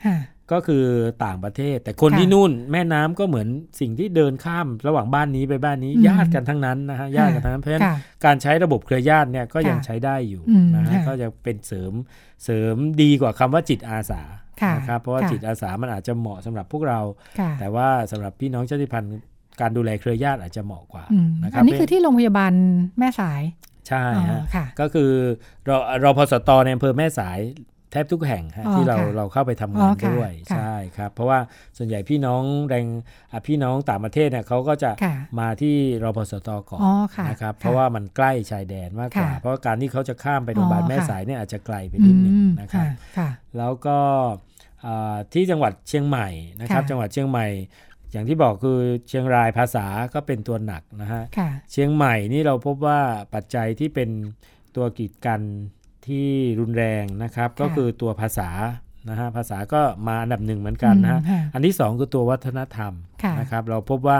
[0.51, 0.85] ก็คือ
[1.25, 3.47] ต่างประเทศ แต่คนที่นู่นแม่น้ำก็เหมือน
[3.79, 7.87] สิ่งที่เดินข้ามระหว่างบ้านนี้ไปบ้านนี้ญาติกันทั้งนั้นนะฮะญาติกันทั้งนั้นเพราะฉะนั้น
[8.25, 10.43] การใช้ระบบเครือญาติเนี่ยก็ยังใช้ได้อยู่
[10.75, 11.93] นะฮะก็จะเป็นเสริม
[12.43, 14.21] เสริมดีกว่าคำว่าจิตอาสา
[14.75, 16.99] นะครับเพราะว่าจิตอาสามันอาจจะเหมาะสำหรับพวกเรา
[17.59, 19.11] แต่ว่าสำหรับพี่น้องชาติพันธุ์
[19.61, 21.03] การดูแลเครือญาติอาจจะเหมาะกว่า
[21.43, 22.51] นะครับอันนี้คือที่โรงพยาบาล
[22.99, 23.41] แม่สาย
[23.87, 24.41] ใช่ฮะ
[24.79, 25.11] ก็คือ
[25.65, 27.39] เราเราพสตในอำเภอแม่สาย
[27.91, 31.39] แทบทุกแห่งฮะที่เราเราเข้าไปทำงานด้วยใช่ครับเพราะว่า
[31.77, 32.85] ส่วนใหญ่พี่น้องแรง
[33.47, 34.91] พี่น้องต่างประเทศเนี่ยเขาก็จะ
[35.39, 36.81] มาที่รพสตก่อน
[37.29, 42.87] นะครับเพราะว่ามันใกล้ชายแดนมากกว่า เพราะการที่เขาจะข้ามไปโรงพยาบาลแม่สายเนี่ยอาจจะไกลไปนิดนึงนะครับ
[43.57, 43.97] แล้วก็
[45.33, 46.27] ที่จังหวัดเชียงใหม่
[46.61, 47.47] นะครับจังหวัดเชียงใหม่
[48.11, 51.23] อย่างที่บอกคือเชียงรายภาษาก็เป็นตัวหนักนะฮะ
[51.71, 52.99] เชียงใหม่นี่เราพบว่า
[53.33, 54.09] ปัจจัยที่เป็น
[54.75, 55.41] ตัวกีดกัน
[56.07, 56.27] ที่
[56.59, 58.49] รุนแรงนะครับ ก็คือตัวภาษา
[59.09, 61.21] นะฮะภาษาก็มาอันดับหนึ่งเหมือนกันนะฮะ
[61.53, 62.93] อันที่สองคือตัววัฒนธรรม
[63.39, 64.19] นะครับเราพบว่า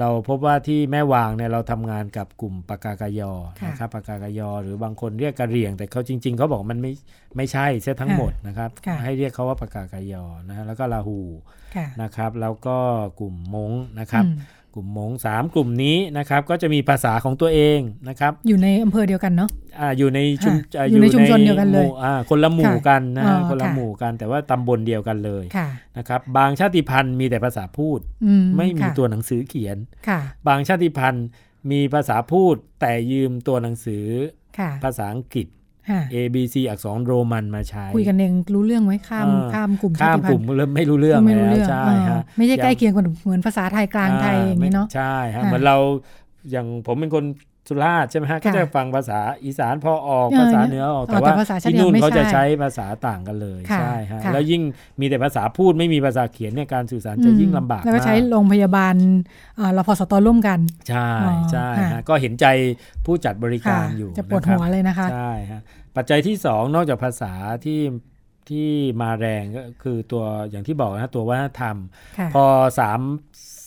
[0.00, 3.32] เราพบว่าที่แม่วางเนี่ยเราทำงานกับกลุ่มปากากยอ
[3.66, 6.92] นะครับปากากยอ หรือบางคนเรียกกะเหรี่ยง แต่เขาจริง ๆเขาบอกมันไม่
[7.36, 8.70] ไม่ใช่เสียทั้งหมดนะครับ
[9.04, 11.20] ให้เรียกเขาว่าปากากยอนะฮะแล้วก็ลาหู
[12.02, 12.78] นะครับ แล้วก็
[13.20, 14.24] กลุ่มมงนะครับ
[14.74, 20.54] กลุ่มมงสามกลุ่มนี้นะครับก็จะมีภาษาของตัวเองนะครับ อยู่ในอำเภอเดียวกันเนาะอ่าอยู่ในชุม
[20.90, 25.44] อยู่ในชุมชนเดียวกันเลยอ่าคนละหมู่กันนะคนละหมู่กันแต่ว่าตำบลเดียวกันเลย
[25.98, 28.00] นะครับบางชาติพันธุ์มีแต่ภาษาพูด
[28.56, 29.76] ไม่มีตัวหนังสือเขียน
[30.48, 31.26] บางชาติพันธุ์
[31.70, 34.06] มีภาษาพูดแต่ยืมตัวหนังสือ
[34.84, 35.46] ภาษาอังกฤษ
[36.14, 45.76] A B C อักษรโรมันมาใช้ คุยกันเองรู้เรื่องไหมข้ามข้ามกลุ่มข้ามกลุ่มเริ่มไม่รู้เรื่องแล้วใช่ฮะไม่ใช่ใกล้เคียงกันเหมือนภาษาไทยกลางไทยอย่างนี้เนาะใช่ฮะเหมือนเรา
[46.50, 47.24] อย่างผมเป็นคน
[47.68, 54.62] สุราษฎร์ใช่ไหมฮะก็จะฟังภาษาอีสานพอออกภาษาเหนือออกแต่ว่าที่นู่นเขาจะใช้ภาษาต่างกันเลยใช่ฮะแล้วยิ่ง
[55.00, 58.94] มีแต่ภาษาพูดไม่มีภาษาเขียนเนี่ยการสื่อสารจะยิ่งลำบากแล้วก็ใช้โรงพยาบาล
[59.72, 61.10] เราพอสตอร่วมกัน ใช่
[61.52, 62.46] ใช่ฮะก็เห็นใจ
[63.04, 65.60] ผู้จัดบริการอยู่จะปวดหัวเลยนะคะใช่ฮะ
[65.96, 67.32] ปัจจัยที่สองนอกจากภาษา
[67.64, 67.80] ที่
[68.48, 68.70] ที่
[69.02, 71.76] มาแรงก็คือตัวอย่างที่บอกนะตัววัฒนธรรม
[72.34, 72.44] พอ
[72.78, 73.00] สาม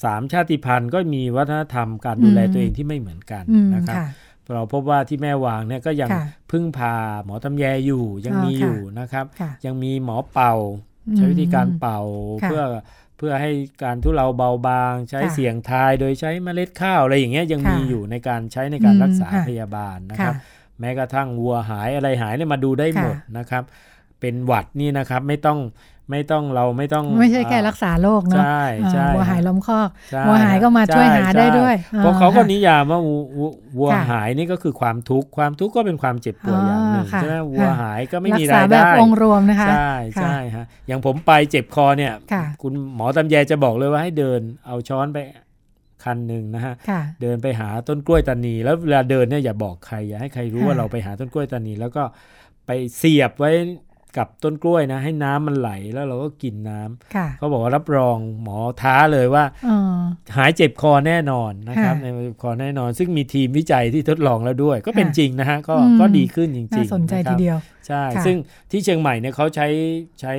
[0.04, 3.44] สามชาติพันธุ์ก็มีวัฒนธรรมการดูแลตัวเองที่ไม่เหมือนกัน
[3.76, 3.98] นะครับ
[4.54, 6.10] เราพบว่าที่แม่วางเนี่ยก็ยัง
[6.52, 9.26] พึ่งพาหมอตำแยอยู่ยังมีอยู่นะครับ
[9.66, 10.54] ยังมีหมอเป่า
[11.16, 12.00] ใช้วิธีการเป่า
[12.44, 12.64] เพื่อ
[13.18, 13.52] เพื่อให้
[13.84, 20.36] การทุเลาเบาบาง ใช้เสียงทายโดยใช้เมล็ดข้าวอะไรอย่างเงี้ยยังมีอยู่ในการใช้ในการรักษาพยาบาลนะครับ
[20.80, 23.64] แม้กระทั่งวัวหายอะไรหายเนี่ยมาดูได้หมดนะครับ
[24.20, 25.60] เป็นหวัดนี่นะครับไม่ต้อง
[26.12, 29.90] ไม่ต้องเราไม่ต้องไม่ใช่แค่รักษาโรคเนาะใช่ใช่วัวหายล้มคอก
[30.28, 33.00] วัวหายก็มาช่วยหาได้ด้วย เพราะเขาก็นิยามว่า
[33.78, 42.14] วัวหายนี่ก็คือความทุกข์ความทุกข์ก็เป็นความเจ็บปวดอย่างหนึ่งใช่ไหมวัวหายก็ไม่มีรายได้แบบองรวมนะคะใช่ใช่ฮะอย่างผมไปเจ็บคอเนี่ย
[42.62, 45.18] คุณหมอตำแยจะบอกเลยว่าให้เดินเอาช้อนไป
[46.04, 46.74] คันหนึ่งนะฮะ
[47.22, 52.04] เดินไปหาต้นกล้วยตานี แล้วเวลาเดินเนี่ยอย่าบอกใครอย่าให้ใครรู้ว่าเราไปหาต้นกล้วยตานี แล้วก็
[52.66, 53.52] ไปเสียบไว้
[54.18, 59.44] กับต้นกล้วยนะ ให้น้ำมันไหลแล้วเราก็กินน้ำเขาบอกว่ารับรองหมอท้าเลยว่า
[60.38, 62.08] หายเจ็บคอแน่นอนนะครับใน
[62.42, 68.38] คอแน่นอน ซึ่งมีทีมวิจัยที่ทดลองแล้วด้วย ก็เป็นจริงนะฮะก็ก็ดีขึ้นจริงๆสนใจทีเดียวใช่ ซึ่ง
[68.72, 69.68] ที่เชียงใหม่เนี่ยเขาใช้
[70.22, 70.34] ใช้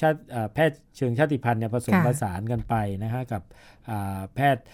[0.00, 0.20] ชาติ
[0.54, 3.42] แพทย์เชิงชาติพันธุ์เนี่ยผสมผสานกันไปนะฮะกับ
[4.34, 4.64] แพทย์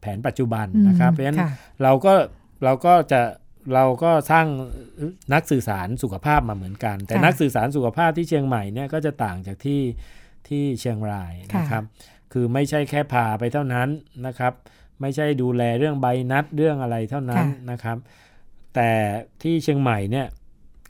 [0.00, 1.40] แผนปัจจุบันนะครับเพราะฉะนั้น
[1.82, 2.14] เราก็
[2.64, 3.20] เราก็จะ
[3.74, 4.46] เราก็สร้าง
[5.32, 9.82] นักสื่อสารสุขภาพมาเหมือนกัน แต่นักสื่อสารสุขภาพที่เชียงใหม่เนี่ยก็จะต่างจากที่
[10.48, 11.84] ที่เชียงรายนะครับ
[12.32, 13.88] คือไม่ใช่แค่พาไปเท่านั้น
[14.26, 14.52] นะครับ
[15.00, 17.98] ไม่ใช่ดูแลเรื่องใบนัดเรื่องอะไรเท่านั้นนะครับ
[18.74, 18.90] แต่
[19.42, 20.26] ที่เชียงใหม่เนี่ย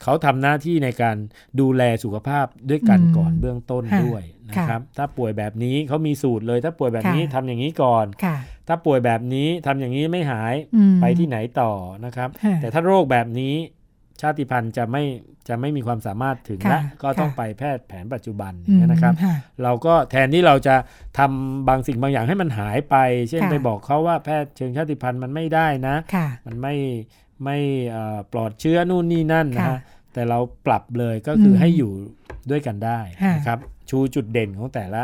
[0.03, 1.17] เขาทำหน้าที่ในการ
[1.59, 8.05] ดูแลสุขภาพด้วยกันก่อนเบื้องต้นด้วยนะครับถ้าป่วยแบบนี้เขามีสูตรเลย ถ้าป่วยแบบนี้ทำอย่างนี้ก่อน
[8.67, 10.55] ถ้าป่วยแบบนี้ทำอย่างนี้ไม่หาย
[11.01, 11.71] ไปที่ไหนต่อ
[12.05, 12.29] นะครับ
[12.61, 13.55] แต่ถ้าโรคแบบนี้
[14.21, 15.03] ชาติพันธุ์จะไม่
[15.47, 18.53] จะไม่มีความสามารถถึงและก็ต้องไปแพทย์แผนปัจจุบัน
[18.91, 19.13] นะครับ
[19.63, 20.75] เราก็แทนที่เราจะ
[21.17, 22.95] ทำบางสิ่งบางอย่างให้มันหายไป
[23.29, 25.95] เช่นไปบอกเขาว่าแพทย์เชิงชาติพันธุ์มันไม่ได้นะ
[26.47, 26.75] มันไม่
[27.43, 27.57] ไม่
[28.31, 29.79] ปลอดเชื้อนู่นนี่นั่นนะฮะ
[30.13, 31.91] แต่เราปรับเลยก็คือให้อยู่
[32.49, 32.99] ด้วยกันได้
[33.35, 35.03] นะครับชูจุดเด่นของแต่ละ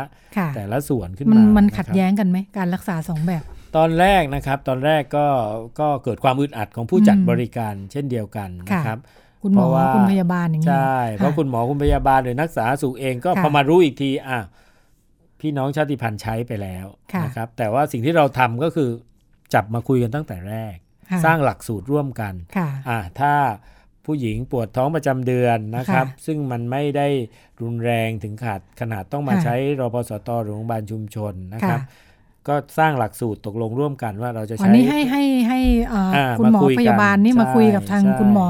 [0.56, 3.42] แต่ละส่วนขึ้นมา มันขัดแย้งกันไหมการรักษาสองแบบ
[3.76, 5.26] ตอนแรกนะครับตอนแรกก็
[5.80, 8.98] ก็เกิดความอึดอัดของผู้จัดบริการเช่นเดียวกันนะครับ
[9.42, 14.38] คุณหมอคุณพยาบาลอย่างนี้ใช่เพราะคุณหมอคุณพยาบาลหรือนักษาสุขเองก็พอมารู้อีกทีอะ
[15.40, 16.86] พี่น้องชาติพันธุ์ใช้ไปแล้ว
[17.24, 18.90] นะครับแต่ว่าสิ่งที่เราทำก็คือ
[19.54, 20.76] จับมาคุยกันตั้งแต่แรก
[21.24, 22.34] สร้างหลักสูตรร่วมกัน
[22.88, 23.32] อ่าถ้า
[24.04, 27.08] ผู้หญิงปวดท้องประจำเดือนนะครับ ซึ่งมันไม่ได้
[27.62, 31.80] รุนแรงถึงขาดขนาดต้องมาใช้รพสตหรือโรงพยาบาลชุมชนนะครับ
[32.48, 35.60] ก็สร้างหลักสูตรตกลงร่วมกันว่าเราจะใช้วันนี้ให้ให้ให้
[36.38, 38.48] คุณหมอพยาบาลนี่มาคุยกับทางคุณหมอ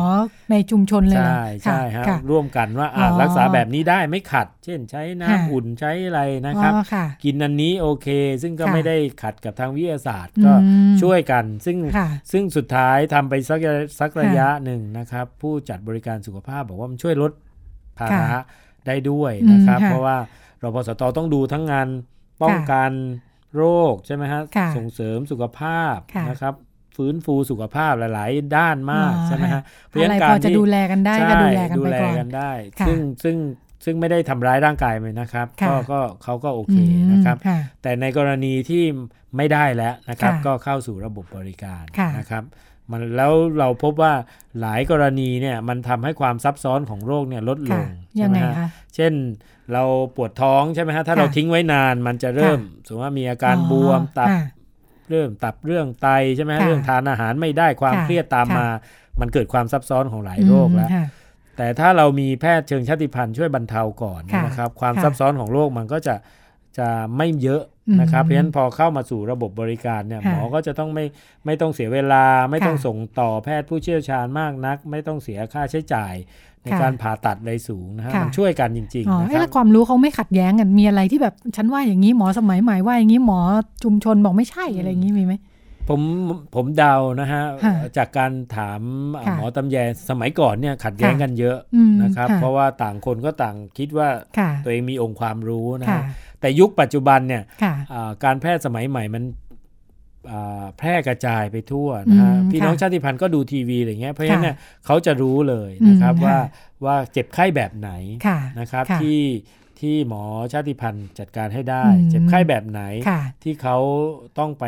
[0.50, 2.88] ในชุมชนเลยใช่ใช่ฮะร่วมกันว่า
[3.20, 6.72] รักษาแบบนี้ได้ไม่ขัด เช่นใช้น้ำอุ่นใช้อะไรนะครับ
[7.24, 8.08] กินอันนี้โอเค
[8.42, 10.52] ซึ่งก็ไม่ได้ขัดกับทางวิทยาศาสตร์ก็
[11.02, 11.78] ช่วยกัน ซึ่ง
[12.32, 13.60] ซึ่งสุดท้ายทำไปสัก
[14.00, 17.32] สักระยะหนึ่งนะครับ ผู้จัดบริการสุขภาพบอกว่ามันช่วยลด
[17.98, 18.40] ภาระ
[18.86, 20.16] ได้ด้วยนะครับ เพราะว่า
[20.62, 21.88] รพสตต้องดูทั้งงาน
[22.42, 22.90] ป้องกัน
[23.56, 24.42] โรคใช่ไหมฮะ
[24.76, 25.96] ส่งเสริมสุขภาพ
[26.30, 26.54] นะครับ
[26.96, 32.52] ฟื้นฟูสุขภาพหลาย ๆ ด้านมากใช่ไหมฮะเพราะการจะดูแลกันได้ก็ดูแลกันไปก่อนได้
[32.86, 33.36] ซึ่งซึ่ง
[33.84, 36.76] ซึ่งไม่ได้ทำร้ายร่างกายเลยนะครับ ก็ก็เขาก็โอเค
[37.12, 37.36] นะครับ
[37.82, 38.84] แต่ในกรณีที่
[39.36, 41.84] ไม่ได้แล้วนะครับ ก็เข้าสู่ระบบบริการ
[42.18, 42.44] นะครับ
[42.90, 44.12] มันแล้วเราพบว่า
[44.60, 48.54] หลายกรณีเนี่ยมันทำให้ความซับซ้อนของโรคเนี่ยลดลงใช่ไหมฮะ
[48.94, 49.12] เช่น
[49.72, 49.82] เรา
[50.16, 54.30] ปวดท้องใช่ไหมฮะถ้าเราทิ้งไว้นานมันจะเริ่มสมมติว่ามีอาการบวมตับ
[55.10, 58.66] เริ่มตับเรื่องไตใช่ไหมเรื่องทานอาหารไม่ได้ความเครียดตามมา
[59.20, 60.90] มันเกิดความซับซ้อนของหลายโรคแล้ว
[61.56, 66.14] แต่ถ้าเรามีแพทย์เชิงชาติพันธุ์ช่วยบรรเทาก่อนนะครับ ความซับซ้อนของโรคมันก็จะ
[66.78, 67.62] จะไม่เยอะ
[68.00, 71.04] นะครับเพราะฉะนั้นพอเข้ามาสู่ระบบบริการเนี่ยหมอก็จะต้องไม่
[71.46, 76.14] ไม่ต้องเสียเวลา ไม่ต้องส่งต่อแพทย์ผู้เชี่ยวชาญมากนัก ไม่ต้องเสียค่าใช้จ่าย
[76.64, 83.38] ในการผ่าตัดเลยสูงนะฮะมันช่วยกันจริงๆนะครับแล้วความรู้เขาไม่ขัดแย้งกันมีอะไรที่แบบฉันว่าอย่างนี้หมอสมัยใหม่ว่าอย่างนี้หมอ
[83.84, 85.34] ชุมชนบอกไม่ใช่อะไรอย่างนี้มีไหม
[85.90, 86.00] ผม
[86.54, 87.42] ผมเดานะฮะ
[87.96, 88.80] จากการถาม
[89.36, 89.76] หมอตำแย
[90.10, 91.56] สมัยก่อนเนี่ยขัดแย้งกันเยอะ
[92.02, 94.08] นะครับ เพราะว่าต่างคนก็ต่างคิดว่า
[94.64, 96.02] ตัวเองมีองค์ความรู้นะฮะ
[96.40, 97.42] แต่ยุคปัจจุบันเนี่ย
[98.24, 99.24] การแพทย์สมัยใหม่มัน
[100.78, 106.36] แพร่กระจายไปทั่วนะฮะพี่น้องชาติพันธุ์ก็ดูทีวีอะไรเงี้ยเพราะฉะนั้นเนี่ยเขาจะรู้เลยนะครับว่า
[106.84, 107.90] ว่าเจ็บไข้แบบไหน
[108.60, 109.22] นะครับที่
[109.82, 110.22] ที่หมอ
[110.52, 112.80] ชาติพันธุ์จัดการให้ได้ เจ็บไข้แบบไหน
[113.42, 113.76] ที่เขา
[114.38, 114.64] ต้องไป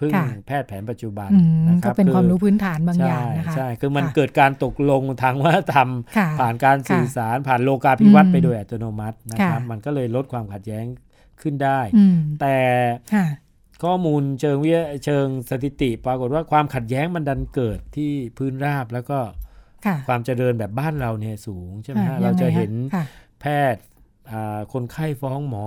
[0.00, 0.12] พึ่ง
[0.46, 1.30] แพทย์แผนปัจจุบัน
[1.68, 5.88] นะครับก็เป็นความรู้พื้นฐานบางอย่างนะคะใช่คือมันเกิดการตกลงทางวัฒนธรรม
[6.40, 10.84] ผ่านการสื่อสารผ่านโลกาภิวัตน์ไปโดยอัตโนมัตินะครับมันก็เลยลดความขัดแย้ง
[11.42, 11.80] ขึ้นได้
[12.40, 12.56] แต่
[13.84, 19.18] ข้อมูลเชิงวิทยเชิงสถิติ ปรากฏว่าความขัดแย้งมันดันเกิดที่พื้นราบแล้วก็
[20.08, 22.72] ความเจริญแบบบ้านเราเนี่ยสูงใช่ไหมฮะเราจะเห็น
[23.40, 23.82] แพทย์
[24.72, 25.62] คนไข้ฟ้องหมอ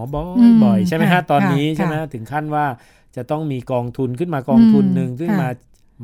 [0.64, 2.66] บ่อยใช่ไหมฮะตอนนี้ใช่ไหมถึงขั้นว่า
[3.16, 5.50] จะต้องมีกองทุนขึ้นมากองทุนหนึ่งซึ่งมา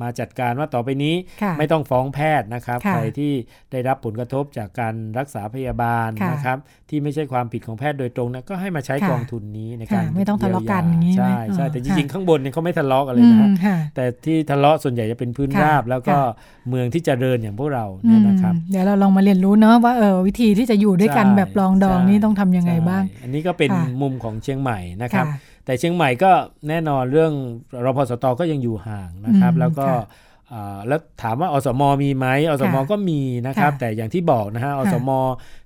[0.01, 1.15] มาจัดการว่าต่อไปนี้
[1.59, 3.33] ไม่ต้องฟ้องแพทย์นะครับ ใครที่
[3.71, 6.57] ได้รับผลกระทบจากการรักษาพยาบาลนะครับ
[6.89, 13.49] ที่ไม่ใช่ความผิดของแพทย์โดยตรงนะก็ให้มาใช้กองทุนนี้ในการไม่ต้องทะเลาะกันอย่างนี้ใช่ใช่แต่จริงๆข้างบนเนี่ยเขาไม่ทะเลาะกันเลยนะ
[13.95, 16.17] แต่ที่ทะเลาะส่วนใหญ่จะเป็นพื้นราบ แล้วก็
[16.69, 23.69] เมืองที่จเจริญอย่างพวกเราเนี่ยนะครับ เดี๋ยวเราลองมาเรียนรู้เนาะว่าเออวิธีที่จะอยู่ด้วยกันแบบลองดองนี่ต้องทํำยังไงบ้าง อันนี้ก็เป็น
[24.01, 25.25] มุมของเชียงใหม่นะครับ
[25.65, 26.31] แต่เชียงใหม่ก็
[26.69, 27.33] แน่นอนเรื่อง
[27.85, 29.87] รพสตก็ยังอยู่ห่างนะครับ แล้วก็
[30.87, 35.09] แล้วถามว่าอสมมีไหมอสมก็มีนะครับ แต่อย่างที่บอกนะฮะอสม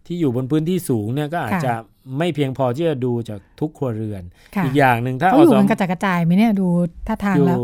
[0.07, 1.73] ที่อยู่บนพื้นที่สูงเนี่ยก็อาจจะ
[2.17, 4.23] ไม่เพียงพอที่จะดูจากทุกครัวเรือน
[4.65, 6.67] อีกอย่างหนึ่งถ้าอสมกระจายกระจายไหมเนี่ยดู
[7.07, 7.57] ท่าทางแล้ว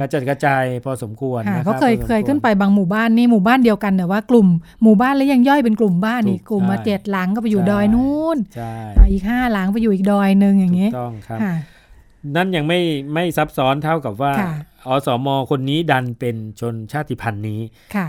[0.00, 4.48] กระจายกระจายพอสมควรนะครับเขาเคยเคยขึ้นไปบางหมู่บ้านนี่หมู่บ้านเดียวกันแต่ว่ากลุ่ม
[4.82, 8.36] หมู่บ้านแล้วยังย่อยเป็นกลุ่มบ้านอีกกลุ่มมาเจ็ดหลังก็ไปอยู่ดอยนู้น
[9.10, 11.40] อีกห้าหลังไปอยู่อีกดอยหนึ่งอย่างนี้ต้องครับ
[12.36, 12.80] นั่นยังไม่
[13.14, 14.32] ไม่ซับซ้อนเท่ากับว่า
[14.86, 17.60] อสมคนนี้ดันเป็นชนชาติพันธุ์นี้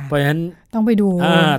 [0.03, 0.41] เพราะฉะนั้น
[0.73, 1.09] ต้องไปดู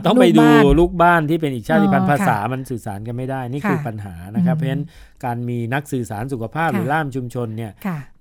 [0.06, 0.46] ต้องไปดู
[0.80, 4.84] ลูกบ้านที่เป็นอีกชาติพันธุ์ภาษามันสื่อสารกันไม่ได้ นี่คือปัญหานะครับ เพราะฉะนั้น
[5.24, 7.72] การมีนักสื่อสารสุขภาพหรือล่ามชุมชนเนี่ย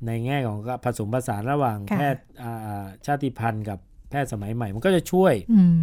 [0.05, 2.23] ในแง่ของผสมผสานระหว่างแพทย์
[3.05, 3.79] ชาติพันธุ์กับ
[4.11, 5.33] แพทย์สมัยใหม่มันก็จะช่วย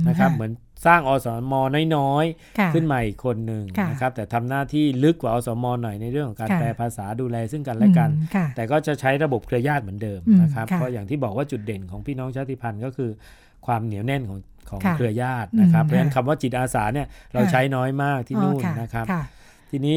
[0.09, 0.53] นะครับเหมือน
[0.87, 1.55] สร้างอสม
[1.97, 8.11] น้อยๆ ขึ้นมาอีกคนหนึ่งนะครับแต่ทำหน้าที่ลึกกว่าอสมหน่อยในเรื่องของการแปลภาษาดูแลซึ่งกันและกัน
[8.57, 13.11] แต่ก็จะใช้ระบบเครือญาติเหมือนเดิมนะครับเพราะอย่างที่บอกว่าจุดเด่นของพี่น้องชาติพันธุ์ก็คือ
[13.67, 14.39] ความเหนียวแน่นของ
[14.71, 19.07] ของเครือญาตินะครับเพราะฉะนั้นคำว่าจิตอาสาเนี่ยเราใช้น้อยมากที่นู่นนะครับ
[19.71, 19.97] ทีนี้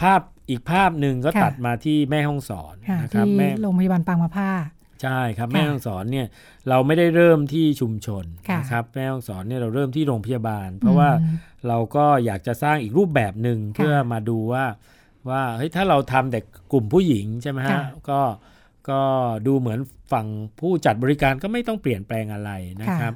[0.00, 0.20] ภาพ
[0.50, 4.50] อีกภาพหนึ่งก็ตัดมาที่แม่ห้องสอนนะครับแม่โรงพยาบาลปางมะผ้า
[5.04, 6.26] ใช่ครับแม่ฮ่องสอนเนี่ย
[6.68, 8.24] เราไม่ได้เริ่มที่ชุมชน
[8.58, 11.10] นะครับแม่ฮ่องสอนเนี่ยเราเริ่มที่โรงพยาบาล เพราะว่า
[11.68, 14.64] เราก็อยากจะสร้างอีกรูปแบบหนึ่งเพื่อมาดูว่า
[15.28, 16.40] ว่าเฮ้ยถ้าเราทำแต่
[16.72, 18.20] กลุ่มผู้หญิงใช่ไหมฮะก็
[18.90, 19.00] ก็
[19.46, 19.78] ดูเหมือน
[20.12, 20.26] ฝั่ง
[20.60, 22.50] ผู้จัดบริการก็ไม่ต้องเปลี่ยนแปลงอะไร
[22.82, 23.12] นะครับ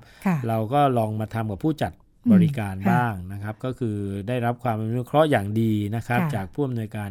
[0.48, 1.92] เราก็ลองมาทำกับผู้จัด
[2.32, 3.96] บริการบ้างนะครับ ก็คือ
[4.28, 7.10] ได้รับความอนุเคราะห์อย่างดีนะครับ จากผู้อำนวยการ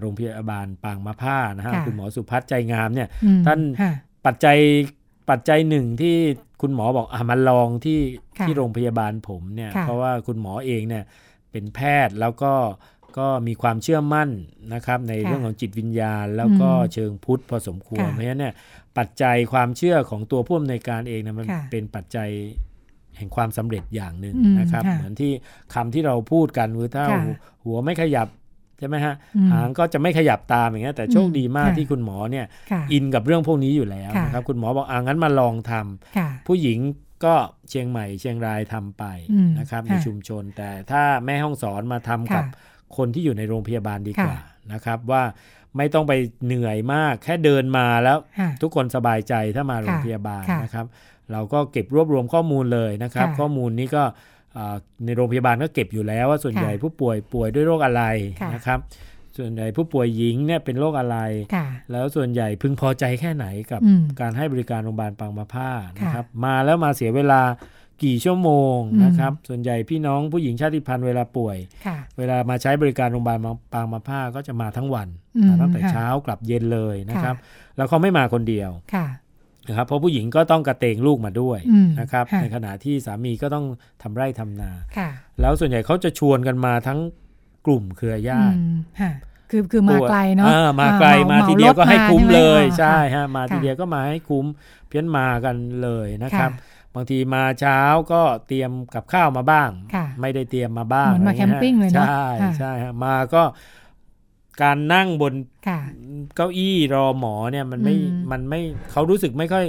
[0.00, 3.08] โรงพยาบาลปางมะผ้านะฮะคุณหมอสุพัฒน์ใจงามเนี่ย
[3.46, 3.60] ท่าน
[4.26, 4.58] ปัจจัย
[5.30, 6.16] ปัจจัยหนึ่งที่
[6.60, 8.00] คุณหมอบอกอะมาลองที่
[8.40, 11.04] ที่โรงพยาบาลผมเนี่ยเพราะว่าคุณหมอเองเนี่ย
[11.50, 12.54] เป็นแพทย์แล้วก็
[13.18, 14.28] ก็มีความเชื่อมั่น
[14.74, 18.54] นะครับในเรื่องของจิตวิญญาณ แล้วก็เชิงพุทธพอสมควรเพราะฉะนั้นเนี่ย
[18.98, 22.30] ปัจจัยความเชื่อของตัวผู้อำนวยการเองนะมันเป็นปัจจัย
[23.16, 25.32] แห่งความสำเร็จอย่างหนึ่งนะครับ เหมือนที่
[25.74, 27.04] คำที่เราพูดกันคือถ้า
[27.64, 28.28] หัวไม่ขยับ
[28.78, 29.14] ใช่ไหมฮะ
[29.52, 32.46] หางก็จะไม่ขยับตามอย่างเงี้ยแต่โชคดีมากที่คุณหมอเนี่ย
[32.92, 36.78] อินกับเรื่องพวกนี้อยู่แล้วนะครับคุณหมอบอกอ่างั้นมาลองทำผู้หญิง
[37.24, 37.34] ก็
[37.70, 39.04] เชียงใหม่เชียงรายทำไป
[39.58, 42.44] นะครับในชุมชน แต่ถ้าแม่ห้องสอนมาทำกับ
[42.96, 44.36] คนที่อยู่ในโรงพยาบาลดีกว่า
[44.72, 45.22] นะครับว่า
[45.76, 46.12] ไม่ต้องไป
[46.46, 48.18] เหนื่อยมากแค่เดินมาแล้ว
[48.62, 50.86] ทุกคนสบายใจถ้ามาโรงพยาบาลนะครับ
[51.32, 54.04] เราก็เก็บรวบรวมข้อมูลเลยนะครับ ข้อมูลนี้ก็
[55.04, 58.02] ในโรงพยาบาลก็เก็บอยู่แล้วว่าส่วนใหญ่ผู้ป่วยป่วยด้วยโรคอะไร
[58.54, 58.78] นะครับ
[59.38, 61.18] ส่วนใหญ่ผู้ป่วยหญิงเนี่ยเป็นโรคอะไร
[61.92, 63.80] แล้วส่วนใหญ่พึงพอใจแค่ไหนกับ
[64.20, 67.42] การให้บริการโรงพยาบาลปังมาผ้านะครับ มาแล้วมาเสียเวลา
[68.04, 71.56] กี่ชั่วโมงนะครับ ส่วนใหญ่พี่น้องผู้หญิงชาติพันธุ์เวลาป่วย
[72.18, 73.38] เวลามาใช้บริการโรงพยาบาล
[73.72, 75.08] ปางมาผ้าก็จะมาทั้งวัน
[75.60, 77.36] ตั้งแต่เช้ากลับเย็นเลยนะครับ
[77.76, 78.70] แล้วเขาไม่มาคนเดียว
[79.68, 81.58] นะครับเพราะผู้หญิงก็ต้องกระเตงลูกมาด้วย
[82.00, 83.66] นะครับในขณะที่สามีก็ต้อง
[84.02, 84.70] ทำไร่ทำนา
[85.40, 86.98] แล้วส่วนใหญ่เขาจะชวนกันมาทั้ง
[87.66, 88.58] กลุ่มเครือญาติ
[89.50, 90.48] คือคือมาไกลเนาะ
[90.80, 94.46] มาไกลมาทีเดียวก็ให้คุ้มเลยใช่ฮะมาทีเดียวก็มาให้คุ้ม
[94.88, 96.50] เพี้ยนมากันเลยนะครับ
[96.94, 97.80] บางทีมาเช้า
[98.12, 99.70] ก็เตรียมกับข้าวมาบ้าง
[100.20, 102.26] ไม่ได้เตรียมมาบ้างมาแคมปิ้งเลยเนาะใช่
[102.58, 103.42] ใช่ฮะมาก็
[104.62, 105.34] การนั่งบน
[106.36, 107.94] เก้าอี้รอหมอเนี่ยมันไม่
[108.32, 108.60] มันไม่
[108.92, 109.66] เขารู้สึกไม่ค่อย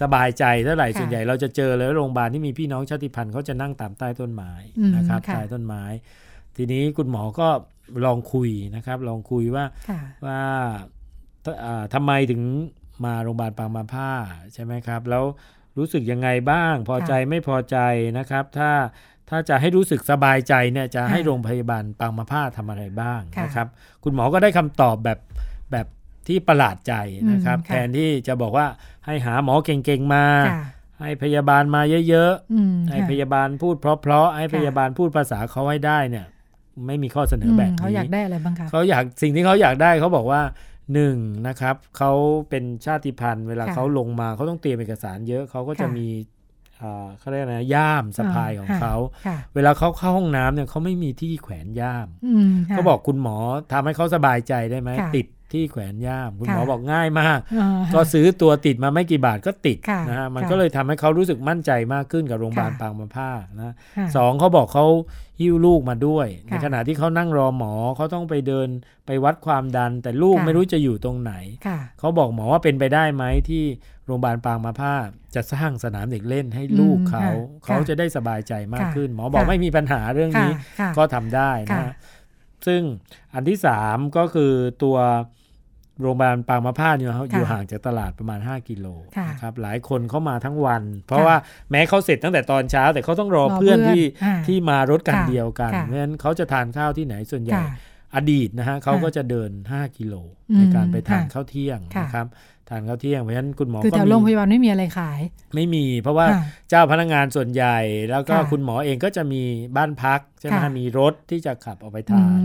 [0.00, 4.52] สบายใจเท่าไหร่ส่วนใหญ่เราจะเจอเลยโรงพยาบาลที่มีพี่น้องชาติพันธุ์เขาจะนั่งตามใต้ต้นไม้
[4.96, 5.82] นะครับใต้ต้นไม้
[6.56, 7.48] ทีนี้คุณหมอก็
[8.04, 9.64] ลองคุยนะครับ ลองคุยว่า
[10.26, 10.40] ว่า
[11.94, 12.42] ทำไมถึง
[13.04, 14.10] มาโรงพยาบาลปางมาผ้า
[14.54, 15.24] ใช่ไหมครับ แล้ว
[15.78, 17.76] รู้สึกยังไงบ้างพอใจไม่พอใจ
[18.18, 18.70] นะครับ ถ้า
[19.30, 23.66] ถ้าจะให้รู้สึกสบายใจเนี่ยจะให้โรงพยาบาลปางมาผ้าทำอะไรบ้างนะครับ
[24.04, 25.18] คุณหมอก็ได้คำตอบแบบ
[25.72, 25.86] แบบ
[26.26, 26.94] ที่ประหลาดใจ
[27.32, 28.66] นะครับ แทนที่จะบอกว่า
[29.06, 30.24] ให้หาหมอเก่งๆมา
[31.00, 36.26] ให้พยาบาลมาเยอะๆให้พยาบาลพูดเพราะๆให้พยาบาลพูดภาษาเขาให้ได้เนี่ย
[36.86, 40.42] ไม่มีข้อเสนอแบบนี้เขาอยากได้อะไรบ้างคะเขาอยากสิ่งที่เขาอยากได้เขาบอกว่า
[40.94, 41.16] หนึ่ง
[41.48, 42.12] นะครับเขา
[42.50, 46.06] เป็นชาติพันธุ์ เวลาเขาลงมาเขาต้องเตรียมเอกสารเยอะเขาก็จะมี
[47.18, 48.94] เขาเรียกนะย่ามสะพายของเขา
[49.54, 52.08] เวลาเขาเข้าห้องน้ำเนี่ยเขาไม่มีที่แขวนย่าม
[52.70, 53.36] เขาบอกคุณหมอ
[53.72, 57.38] ทำให้เขาสบายใจได้ไหมติด ที่แขวนย่าม คุณหมอบอกง่ายมาก
[57.94, 63.30] ก็ซื้อตัวติดมาไม่กี่บาทก็ติดนะฮะมันก็เลยทำให้เขารู้สึกมั่นใจมากขึ้นกับโรงพยาบาลปางมาผ้า
[63.60, 63.74] นะ
[64.16, 64.86] สองเขาบอกเขา
[65.40, 68.68] หิ้วลูกมาด้วย ในขณะที่เขานั่งรอหมอเขาต้องไปเดิน
[69.06, 71.32] ไปวัดความดัน แต่ลูกไม่รู้จะอยู่ตรงไหน
[71.98, 73.64] เขาบอกหมอว่าเป็นไปได้ไหมที่
[74.06, 74.94] โรงพยาบาลปางมาผ้า
[75.34, 77.26] จะสร้างสนามเด็กเล่นให้ลูกเขา
[77.64, 80.52] เขาจะได้สบายใจมากขึ้น หมอบอกไม่มีปัญหาเรื่องนี้
[80.98, 81.94] ก็ทำได้นะ
[82.66, 82.82] ซึ่ง
[83.34, 84.52] อันที่สามก็คือ
[84.84, 84.96] ตัว
[86.00, 88.86] โรงพยาบาลปางมะพร้าวเนี่ยเขาอยู่ห่างจากตลาดประมาณ 5 กิโล
[89.30, 91.36] นะครับหลายคนเข้ามาทั้งวัน เพราะว่า
[91.70, 94.02] แม้เขาเสร็จตั้งแต่ตอนเช้า แต่เขาต้องรอเพื่อนที่
[94.46, 97.60] ที่มารถกันเดียวกันเพราะฉะนั้นเขาจะทานข้าวที่ไหนส่วนใหญ่
[98.14, 100.14] อดีตนะฮะเขาก็จะเดิน 5 กิโล
[100.56, 102.26] ในการไปทานข้าวเที่ยงนะครับ
[102.68, 105.20] ทานข้าวเที่ยงเพราะฉะนั้นคุณหมอคือแถวโรงพยาบาลไม่มีอะไรขาย
[105.54, 106.26] ไม่มี เพราะว่า
[106.68, 107.78] เจ้าพนักงานส่วนใหญ่
[108.10, 109.42] แล้วก็คุณหมอเองก็จะมี
[109.76, 112.38] บ้านพักใช่ไหมมีรถที่จะขับออกไปทาน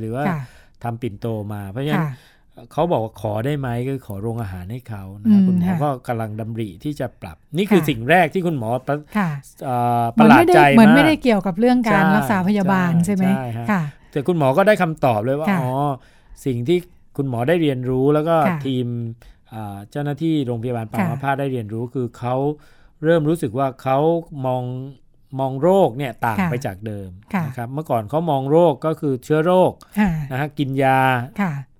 [0.00, 0.24] หรือว่า
[0.84, 2.06] ทำปิ่นโตมาเพราะฉะนั้น
[2.72, 13.24] เขาบอกว่าขอได้ไหมก็ขอโรงอาหารให้เขานะคุณหมอก็กำลังดำริที่จะปรับ นี่คือสิ่งแรกที่คุณหมอประหลาดใจมากเหมือนไม่ได้เกี่ยวกับเรื่องการรักษาพยาบาลใช่ไหม
[13.70, 13.82] ค่ะ
[14.12, 15.70] แต่คุณหมอก็ได้คำตอบเลยว่าอ๋อ
[16.46, 16.78] สิ่งที่
[17.16, 18.36] คุณหมอได้เรียนรู้แล้วก็
[18.66, 18.86] ทีม
[19.90, 22.34] เจ้าหน้าที่โรงพยาบาลปางมะพร้าได้เรียนรู้คือเขา
[23.04, 23.98] เริ่มรู้สึกว่าเขา
[24.46, 24.64] มอง
[25.40, 27.10] มองโรคเนี่ยต่างไปจากเดิม
[27.46, 29.72] นะครับเมื่อก่อนเขามองโรคก็คือเชื้อโรค
[30.32, 30.98] นะฮะกินยา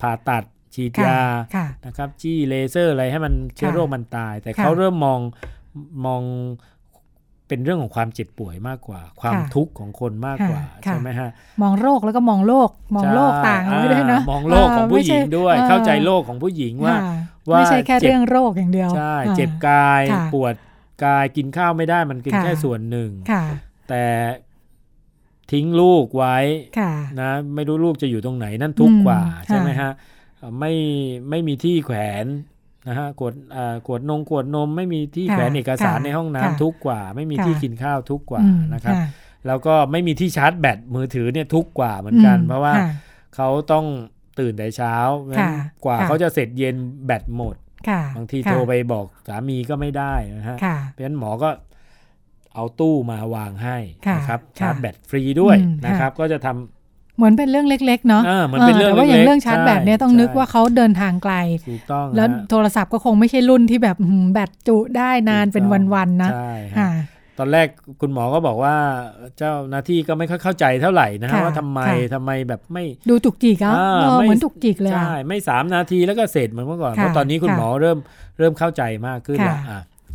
[0.00, 0.44] ผ่าตัด
[0.74, 1.20] ฉีดยา
[1.86, 5.20] นะครับจี้เลเซอร์อะไรให้มันเชื้อโรคมันตาย แต่เขาเริ่มมอง
[6.06, 6.22] มอง
[7.48, 11.30] เป็นเรื่องของความเจ็บป่วยมากกว่า ความทุกข์ของคนมากกว่าใช่ไหมฮะ
[11.62, 16.96] มองโรคแล้วก็มองโลก มองโลกต่างกันด้วยนะมองโลกของผู้หญิงด้วย เข้าใจโลกของผู้หญิงว่า
[17.50, 20.02] ว่าไม่ใช่แค่เรื่องโรคอย่างเดียวใช่เจ็บกาย
[20.34, 20.54] ปวด
[21.04, 23.10] กายกินข้าวไม่ได้มันกินแค่ส่วนหนึ่ง
[23.88, 24.04] แต่
[25.50, 26.36] ททิ้งลูกไว้
[27.20, 29.90] นะไม่รู้ลูกจะอยู่ตรงไหนนั่นทุกกว่าใช่ไหมฮะ
[30.58, 30.72] ไม่
[31.30, 32.26] ไม่มีที่แขวน
[32.88, 33.34] นะฮะกวด
[33.86, 38.42] กวดนงกวดนม ไม่มีที่แขวนเอกสารในห้องน้ำทุกกว่า ไม่มีที่กินข้าวทุกกว่า
[38.74, 38.96] นะครับ
[39.46, 42.74] แล้วก็ไม่มีที่ชาร์จแบตมือถือเนี่ยทุกกว่าเหมือนกัน เพราะว่า
[43.36, 43.86] เขาต้อง
[44.40, 44.94] ตื่นแต่เช้า
[45.84, 46.76] กว่าเขาจะเสร็จเย็น
[47.06, 47.56] แบตหมด
[48.16, 50.56] บางทีโทรไปบอกสามีก็ไม่ได้นะฮะ
[50.90, 51.50] เพราะฉะนั้นหมอก็
[52.54, 53.78] เอาตู้มาวางให้
[54.16, 56.79] นะครับชาร์จแบตฟรีด้วยนะครับ ก็จะทำ
[57.20, 61.34] เหมือนเป็นเรื่องเล็กๆเนาะเหมือนเป็นเรื่องแต่ว่าอย่างเรื่องชาร์จแบตเนี่ยต้องนึกว่าเขาเดินทางไกล
[61.68, 63.96] ถูกต้องแล้วโทรศัพท์ก็คงไม่ใช่รุ่นที่แบบ
[64.32, 65.64] แบตจุได้นานเป็น
[65.94, 66.90] วันๆนะใช่
[67.38, 67.66] ตอนแรก
[68.00, 68.74] คุณหมอก็บอกว่า
[69.38, 71.80] เจ้าหน้าที่ก็ไม่ค่อยเข้าใจเท่าไหร่นะว่าทำไม
[72.14, 73.74] ทำไมแบบไม่ดูจุกจิกอะ
[74.22, 77.98] เหมือนจุกจิกเลยใช่ไม่สามนาทีแล้วก็เสร็จเหมือนเมื่อก่อนเพราะตอนนี้คุณหมอเริ่ม
[78.38, 79.58] เริ่มเข้าใจมากขึ้นแล้ว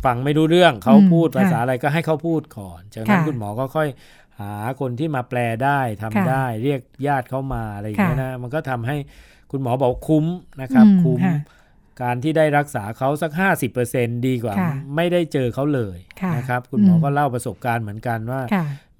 [0.04, 3.88] ฟังไม่รู้เรื่องเขาพูดภาษาอะไรก็ให้เขาพูดก่อนจากนั้นคุณหมอก็ค่อย
[4.40, 8.96] หาคนที่มาแปลได้ทำได้เรียกญาติเข้ามาอะไรอย่างเงี้ยนะมันก็ทำให้
[9.50, 10.26] คุณหมอบอกคุ้ม
[10.62, 11.20] นะครับคุ้ม
[12.02, 13.32] การที่ได้รักษาเขาสัก
[13.78, 14.54] 50%ดีกว่า
[14.96, 15.98] ไม่ได้เจอเขาเลย
[16.36, 18.40] นะครับ คุณหมอก็เล่าประสบการณ์เหมือนกันว่า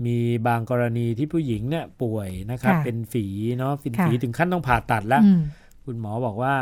[0.07, 3.27] มีบางกรณีที่ผู้หญิงเนี่ยป่วยนะครับ เป็นฝี
[3.59, 5.23] เนาะฝีฝีถึงขั้นต้องผ่าตัดแล้ว
[5.85, 6.55] คุณหมอบอกว่า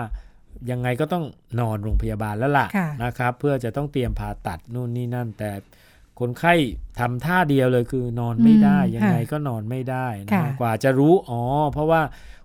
[0.70, 1.24] ยังไงก็ต้อง
[1.60, 2.66] นอนโรงพยาบาลแล้วล่ะ
[3.04, 5.50] นะครับ เพื่อจะต้องเตรียมผ่าตัดนู่นนี่นั่นแต่
[6.20, 6.54] คนไข้
[6.98, 11.40] ทำท่าเดียวเลยคือนอนไม่ได้ ยังไงก็นอนไม่ได้นะกว่าจะรู้อ๋อ
[11.72, 12.00] เพราะว่า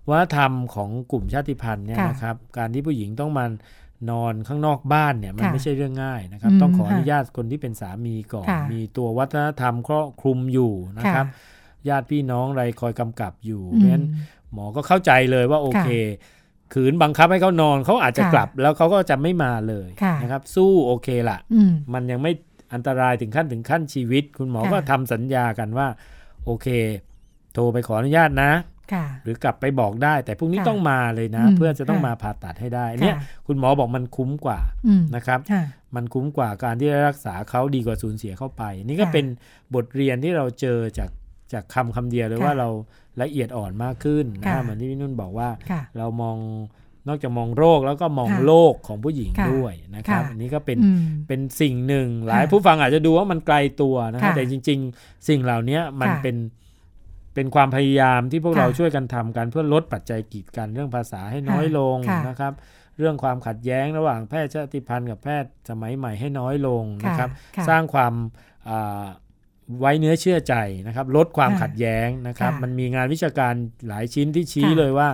[0.08, 3.46] วัฒนธรรมของกลุ่มชาติพันธุ์เนี่ยนะครับ การที่ผู้หญิงต้องมา
[4.10, 11.26] นอนข้างนอกบ้านเนี่ยมันไม่ใช่เรื่องง่ายนะครับ ต้องขออนุญาตคนที่เป็นสามีก่อน มีตัววัฒนธรรมครอบคลุมอยู่นะครับ
[11.88, 14.06] ญาติพี่น้องอะไรคอยกำกับอยู่เพราะฉะนั้น
[14.52, 15.88] หมอก็เข้าใจเลยว่าโอเค
[16.74, 19.88] ขืนบังคับให้เขานอนเขาอาจจะกลับแล้วเขาก็จะไม่มาเลย
[20.22, 21.38] นะครับ สู้โอเคละ
[21.94, 22.32] มันยังไม่
[22.72, 25.88] อันตรายถึงขั้นถึงขั้นชีวิต คุณหมอก็ทำสัญญากันว่า
[26.44, 26.66] โอเค
[27.54, 28.52] โทรไปขออนุญาตนะ
[29.24, 33.16] หรือกลับไปบอกได้ แต่พรุ่งนี้ต้องมาเลยนะ เพื่อจะต้องมาผ่าตัดให้ได้เนี่ย
[33.46, 34.60] คุณหมอบอกมันคุ้มกว่า
[35.16, 35.40] นะครับ
[35.96, 39.24] มันคุ้มกว่าการที่รักษาเขาดีกว่าสูญเสียเข้าไป นี่ก็เป็น
[39.74, 41.10] บทเรียนที่เราเจอจาก
[41.52, 42.68] จากคำคำเดียวเลยว่าเรา
[43.22, 45.48] ละเอียดอ่อนมากขึ้นนะเหมือนที่พี่นุ่นบอกว่า
[45.98, 46.36] เรามอง
[47.08, 50.78] นอกจากมองโรคแล้วก็มองโลกของผู้หญิงด้วยนะครับอันนี้ก็เป็น
[51.28, 56.36] เป็นสิ่งหนึ่ง หลายผู้ฟังอาจจะดูว่ามันไกลตัวนะครับแต่จริง ๆ สิ่งเหล่านี้มันเป็น
[57.34, 61.96] เป็นความพยายามที่พวกเราช่วยกันทำกันเพื่อลดปัจจัยกีดกันเรื่องภาษาให้น้อยลง
[62.28, 62.52] นะครับ
[62.98, 67.30] เรื่องความขัดแย้งระหว่างแพทย์ชาติพันธุ์กับแพทย์สมัยใหม่ให้น้อยลงนะครับ
[67.68, 68.12] สร้างความ
[69.80, 70.54] ไว้เนื้อเชื่อใจ
[70.86, 73.54] นะครับ ลดความขัดแย้งนะครับ มันมีงานวิชาการ
[73.88, 75.08] หลายชิ้นที่ชี้เลยว่า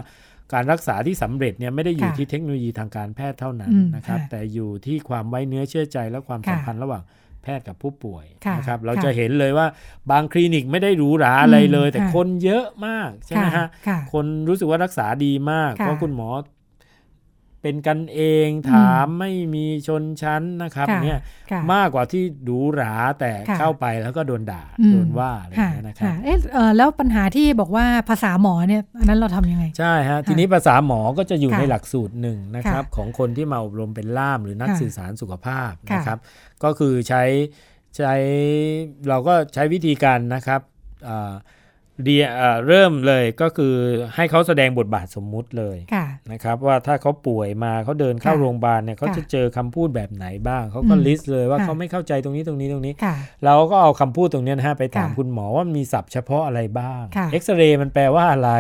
[0.53, 7.03] การรักษาที่สำเร็จเนี่ยไม่ได้อยู่ที่เทคโนโลยีทางการแพทย์เท่านั้นนะครับ แต่อยู่ที่ความไว้เนื้อเชื่อใจและความสัมพันธ์ระหว่าง
[7.43, 8.25] แพทย์กับผู้ป่วย
[8.59, 9.67] นะครับเราจะเห็นเลยว่า
[10.11, 13.67] บางคลินิกไม่ได้หรูหราอะไรเลย แต่คนเยอะมากใช่ไหมฮะ
[14.13, 16.29] คนรู้สึกว่ารักษาดีมากเพราะคุณหมอ
[17.67, 21.19] เป็นกันเองถามไม่มีชนชั้นนะครับเนี่ย
[21.73, 24.63] มากกว่าที่ดูหราแต่เข้าไปแล้วก็โดนด่า
[24.93, 25.55] โดนว่าอะไร
[25.87, 26.37] นะครับเอ๊ะ
[26.77, 36.19] แล้วปัญหาที่บอกว่าภาษาหมอเนี่ยอันนั้นเราทำยังไง ใช่ฮะทีนี้ภาษาหมอก็จะอยู่ในหลักสูตรหนึ่งนะครับของคนที่มาอบรมเป็นล่ามหรือนักสื่อสารสุขภาพนะครับ
[36.65, 37.23] ก็คือใช้
[37.97, 38.15] ใช้
[39.09, 40.61] เราก็ใช้วิธีการนะครับ
[42.05, 42.25] เดีย
[42.67, 43.75] เริ่มเลยก็คือ
[44.15, 45.77] ให้เขาแสดงบทบาทสมมุติเลย
[46.33, 52.95] นะครับว่าถ้าเขาป่วยมาเขาเดินเข้าโรงพยาบาลเนี่ยเขาจะเจอคำพูดแบบไหนบ้างเขาก็ลิสต์เลยว่าเขาไม่เข้าใจตรงนี้ตรงนี้ตรงนี้
[53.45, 58.51] เราก็เอาคำพูดตรงนี้นะฮะไปถามคุณหมอว่ามีศัพท์เฉพาะอะไรบ้างเอ็กซเรย์มันแปลว่าอะไร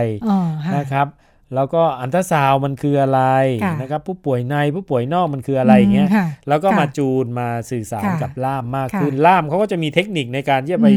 [0.76, 1.07] นะครับ
[1.55, 3.22] แล้วก็อันตราซาวมันคืออะไร
[3.80, 6.09] นะครับผู้ป่วยในผู้ป่วยนอกมันคืออะไรเงี้ย
[6.49, 10.88] แล้วก็มาจูนมาสื่อสารกับล่ามมากขึ้นล่ามเขาก็จะมีเทคนิคในการที่จะไป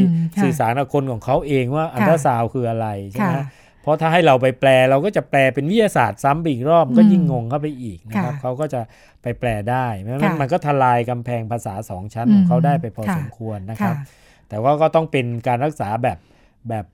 [0.42, 3.36] สื่อสารกับคนของเขาเองว่าอันตราซาวคืออะไรใช่ไหม
[3.82, 8.80] เพราะถ้าให้เราไปแปลเราก็จะแปลเป็นวิทยาศาสตร์ซ้ำอีกรอบก็ยิ่งงงเข้าไปอีกนะครับเขาก็จะ
[9.22, 13.96] ไปแปลได้มันมันก็ทลายกำแพงภาษาสองชั้นของเขาได้ไปพอสมควรนะครับ
[14.48, 16.18] แต่ว่าก็ต้องเป็นการรักษาแบบ
[16.68, 16.86] แบบ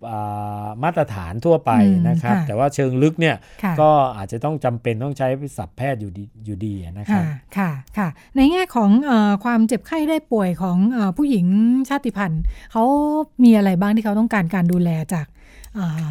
[0.83, 1.73] มาตรฐานทั่วไป
[2.09, 3.37] นะครับ แต่ว่าเชิงลึกเนี่ย
[3.81, 7.25] ก็อาจจะต้องจำเป็นต้องใช้ศัพท์แพทย์อยู่ดีอยู่ดีนะครับ
[7.57, 9.13] ค่ะค่ะในแง่ของอ
[9.45, 11.47] ความเจ็บไข้ได้ป่วยของอผู้หญิง
[11.89, 12.43] ชาติพันธุ์
[12.73, 12.85] เขา
[13.45, 15.27] มีอะไรบ้างที่เขาต้องการการดูแลจาก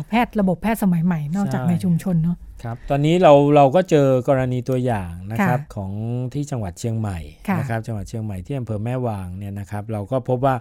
[0.09, 5.91] แพทย์ระบบแพทย์สมัยใหม่ นอกจากในชุมชนเนาะครับตอนนี้เราเราก็เจอกรณีตัวอย่างนะครับของ
[6.33, 7.19] ที่จังหวัดเชียงใหม่
[7.59, 10.55] นะครับจังหวัดเชียงใหม่ที่อำเภอแม่วางเนี่ยนะครับ เราก็พบว่า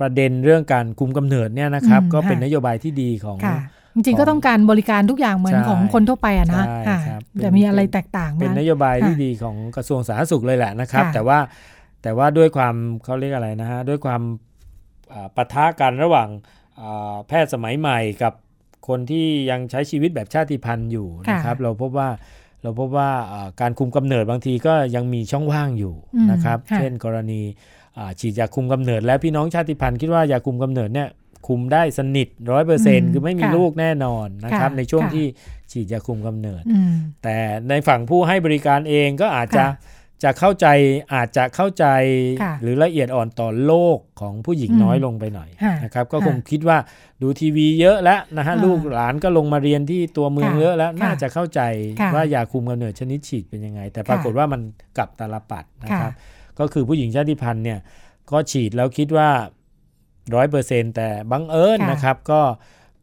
[0.00, 3.38] ประเด็นเรื่องการคุมกำเนิดเนี่ยนะครับ ก็เป็นนโยบายที่ดีของ
[3.94, 6.64] จริงๆก็ต้องการบริการทุกอย่างเหมือนของคนทั่วไปอะนะ
[7.40, 11.38] แต่มีอะไรแตกต่างเป็นนโยบายที่ดีของกระทรวงสาธารณสุขเลยแหละนะครับ แต่ว่า
[12.02, 12.74] แต่ว่าด้วยความ
[13.04, 14.22] เขาเรียกอะไรนะฮะด้วยความ
[15.36, 16.28] ปะทะกันระหว่าง
[17.28, 18.32] แพทย์สมัยใหม่กับ
[18.88, 22.08] คนที่ยังใช้ชีวิตแบบชาติพันธุ์อยู่นะครับ เราพบว่า
[22.62, 23.10] เราพบว่า
[23.60, 25.94] การคุมกำเนิดบางทีก็ยังมีช่องว่างอยู่
[26.30, 27.42] นะครับ เช่นกรณี
[28.20, 31.08] ฉีดยาคุมกำเนิด แล้วพี่น้องชาติพันธุ์คิดว่ายาคุมกำเนิดเนี่ย
[31.46, 35.26] คุมได้สนิทร้อยเปอร์เซ็นต์คือไม่มีลูกแน่นอนนะครับ ในช่วงที่
[35.72, 36.62] ฉีดยาคุมกำเนิด
[37.22, 37.36] แต่
[37.68, 39.64] ในฝั่งผู้ให้บริการเองก็อาจจะ
[40.24, 40.66] จะเข้าใจ
[41.14, 41.86] อาจจะเข้าใจ
[42.62, 45.48] หรือละเอียดอ่อนต่อโลกของผู้หญิงน้อยลงไปหน่อย
[45.84, 46.78] นะครับ ก็คงคิดว่า
[47.22, 51.60] ดูทีวีเยอะแล้วนะฮะลูกหลานก็ลงมาเรียนที่ตัวเมืองเยอะแล้วน่าจะเข้าใจ
[52.14, 54.60] ว่ายาคุมกำเนิดชนิดฉีดเป็นยังไง แต่ปรากฏว่ามัน
[54.98, 56.12] กลับตาลปัดนะครับ
[56.60, 57.78] ก็คือผู้หญิงชาติพันธุ์เนี่ย
[58.30, 59.30] ก็ฉีดแล้วคิดว่า
[60.34, 62.42] ร้อยเปอร์เซ็นแต่บังเอิญนะครับก็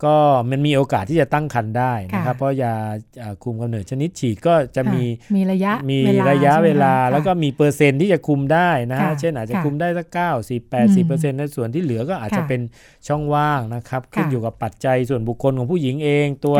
[0.05, 0.17] ก็
[0.49, 2.73] มันมีโอกาสที่จะตั้งครรภ์ได้นะครับ เพราะยา
[3.43, 5.03] คุมกำเนิดชนิดฉีดก็จะมี
[5.35, 5.99] มีระยะมี
[6.29, 12.61] ระยะเวลา แล้วก็มีเปอร์เซ็นต์ที่จะคุมได้นะฮะเช่นอาจจะคุมได้สักเก้าสิบแปดสิบเปอร์เซ็นต์ในส่วนที่เหลือก็อาจจะเป็น
[13.07, 16.57] ช่องว่างนะครับ ขึ้นอยู่กับปัจจัยส่วนบุคคลของผู้หญิงเองตัว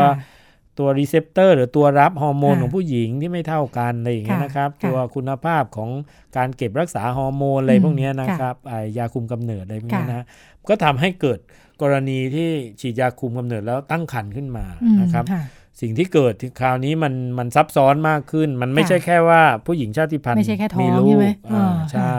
[0.78, 5.90] ตัว receptor หรือตัวรับฮอร์โมนของผู้หญิงที่ไม่เท่ากันอะไรอย่างเงี้ยนะครับ ตัวคุณภาพของ
[6.36, 8.54] การเก็บรักษาฮอร์โมนอะไรพวกนี้นะครับ
[8.98, 10.26] ยาคุมกำเนิดอะไรพวกนี้นะ
[10.68, 11.38] ก็ทำให้เกิด
[11.82, 12.48] กรณีที่
[12.80, 14.66] ฉีดยาคุมกำเนิดแล้วตั้งครรภ์ขึ้นมา
[15.00, 15.24] นะครับ
[15.80, 20.38] สิ่งที่เกิดคราวนี้มันมันซับซ้อนมากขึ้น มันไม่ใช่แค่ว่าผู้หญิงชาติพันธุ์
[20.82, 21.06] มีลูก
[21.92, 22.16] ใช่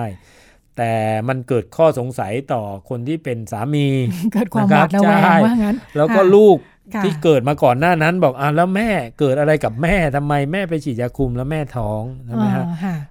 [0.78, 0.94] แต่
[1.28, 3.86] มันเกิดข้อสงสัยต่อคนที่เป็นสามี
[4.34, 6.58] เกิดความหวาดระแวงว่างั้นแล้วก็ลูก
[7.04, 12.66] ที่เกิดมาก่อนหน้านั้นบอกอ่าแล้วแม่เกิดอะไรกับแม่ทำไมแม่ไปฉีดยาคุมแล้วแม่ท้องใช่ไหมฮะ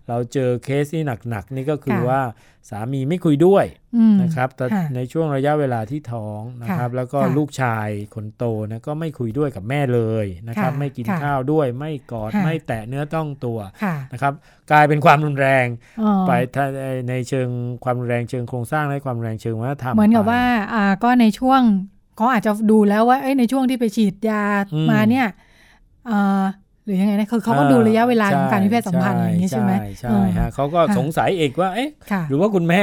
[0.09, 2.21] เราเจอเคสที่หนักๆนี่ก็คือว่า
[2.71, 3.65] สามีไม่คุยด้วย
[4.23, 4.65] นะครับแต่
[4.97, 13.59] ในช่วงระยะเวลาที่ท้องนะครับ แล้วก็ลูกชายคนโตนะก็ไม่คุยด้วยกับแม่เลยนะครับ ไม่กินข้าวด้วยไม่กอดไม่แตะเนื้อต้องตัว
[14.13, 14.33] นะครับ
[14.71, 15.67] กลายเป็นความรุนแรง
[16.27, 16.33] ไป
[17.09, 17.49] ในเชิง
[17.85, 20.43] ความรุนแรงเชิงโครงสร้างและความรุนแรงเชิงวัฒนธรรมเหมือนกับว่า
[20.75, 21.63] อ่าก็ในช่วง
[22.17, 24.43] เขาอาจจะดูแล้วว่าในช่วงที่ไปฉีดยา
[24.91, 25.27] มาเนี่ย
[26.85, 31.89] หรือยังไงนะคือเขาก็ดูระยะเวลาของการมีเพศสัมพันธ์อย่างนี้ใช่ไหมใช่ฮะเขาก็สงสัยเอกว่าเอ๊ะ
[32.29, 32.83] หรือว่าคุณแม่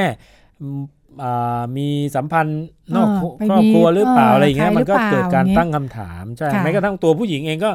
[1.76, 2.62] มีสัมพันธ์
[2.96, 3.08] นอก
[3.50, 7.70] ครอบครัวหรือเปล่าอะไรอย่างเงี้ยมันก็เกิดการตั้งคำถามใช่แม้กระทั่งตัวผู้หญิงเองก็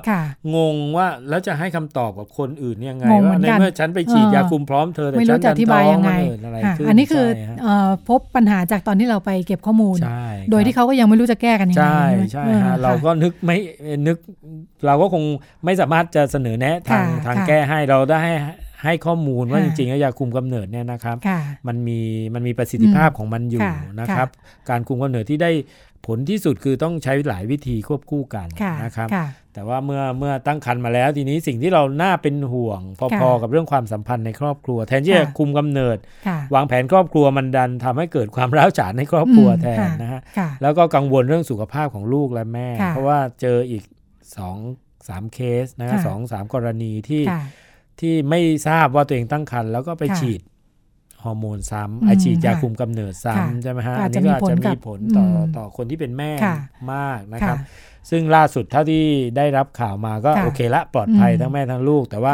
[0.55, 6.11] งงว่าแล้วจะให้คำตอบกับคนอื่นยังไงว่าในเมื่อฉันไปฉีดยาคุมพร้อมเธอแต่ฉันจะอธิบายยังไง
[6.89, 7.25] อันนี้คือ
[8.09, 9.97] พบปัญหาจากตอนที่เราไปเก็บข้อมูล
[10.51, 13.57] โดยที่เขาก็ยังไม่รู้จะแก้กันยังไงใช่ใช่ฮะเราก็นึกไม่
[14.07, 14.17] นึก
[14.85, 15.23] เราก็คง
[15.65, 18.21] ไม่สามารถจะเสนอแนะทางทางแก้ให้เราได้
[18.82, 21.17] ให้ให้ข้อมูลว่าจริงๆยาคุมกำเนิดเนี่ยนะครับ
[21.67, 21.99] มันมี
[22.34, 23.65] มันมีประสิทธิภาพของมันอยู่
[23.99, 24.28] นะครับ
[24.69, 25.51] การคุมกำเนิดที่ได้
[26.05, 28.47] ผลที่สุดคือต้องใช้หลายวิธีควบคู่กัน
[28.84, 29.09] นะครับ
[29.53, 32.82] แต่ว่าเมื่อเมื่อตั้งครรภ์มาแล้วทีนี้สิ่งที่เราน่าเป็นห่วง
[33.19, 35.97] พอๆกับเรื่องความสัมพันธ์ในครอบครัว แทนที่จะคุมกำเนิด
[36.55, 40.21] วางแผนครอบครัวมันดันทำให้เกิดความร้าวฉานในครอบครัวแทนนะฮะ
[40.61, 43.84] แล้วก็กังวลเรื่องสุขภาพของลูกและแม่ เพราะว่าเจออีก
[44.38, 44.57] สอง
[45.07, 47.23] สามเคสนะสองสามกรณีที่
[48.00, 50.41] ที่ไม่ทราบว่าตัวเองตั้งครรภ์แล้วก็ไปฉีด
[51.24, 55.26] ฮอร์โมนซ้ำไอฉีดยาคุมกำเนิดซ้ำใช่ไหมฮะอันนี้ก็อาจจะมีผลต่อ
[55.58, 56.32] ต่อคนที่เป็นแม่
[56.93, 57.58] มากนะครับ
[58.10, 59.04] ซึ่งล่าสุดเท่าที่
[59.38, 62.34] ได้รับข่าวมาก็โอเคละปลอดภัยทั้งแม่ทั้งลูก แต่ว่า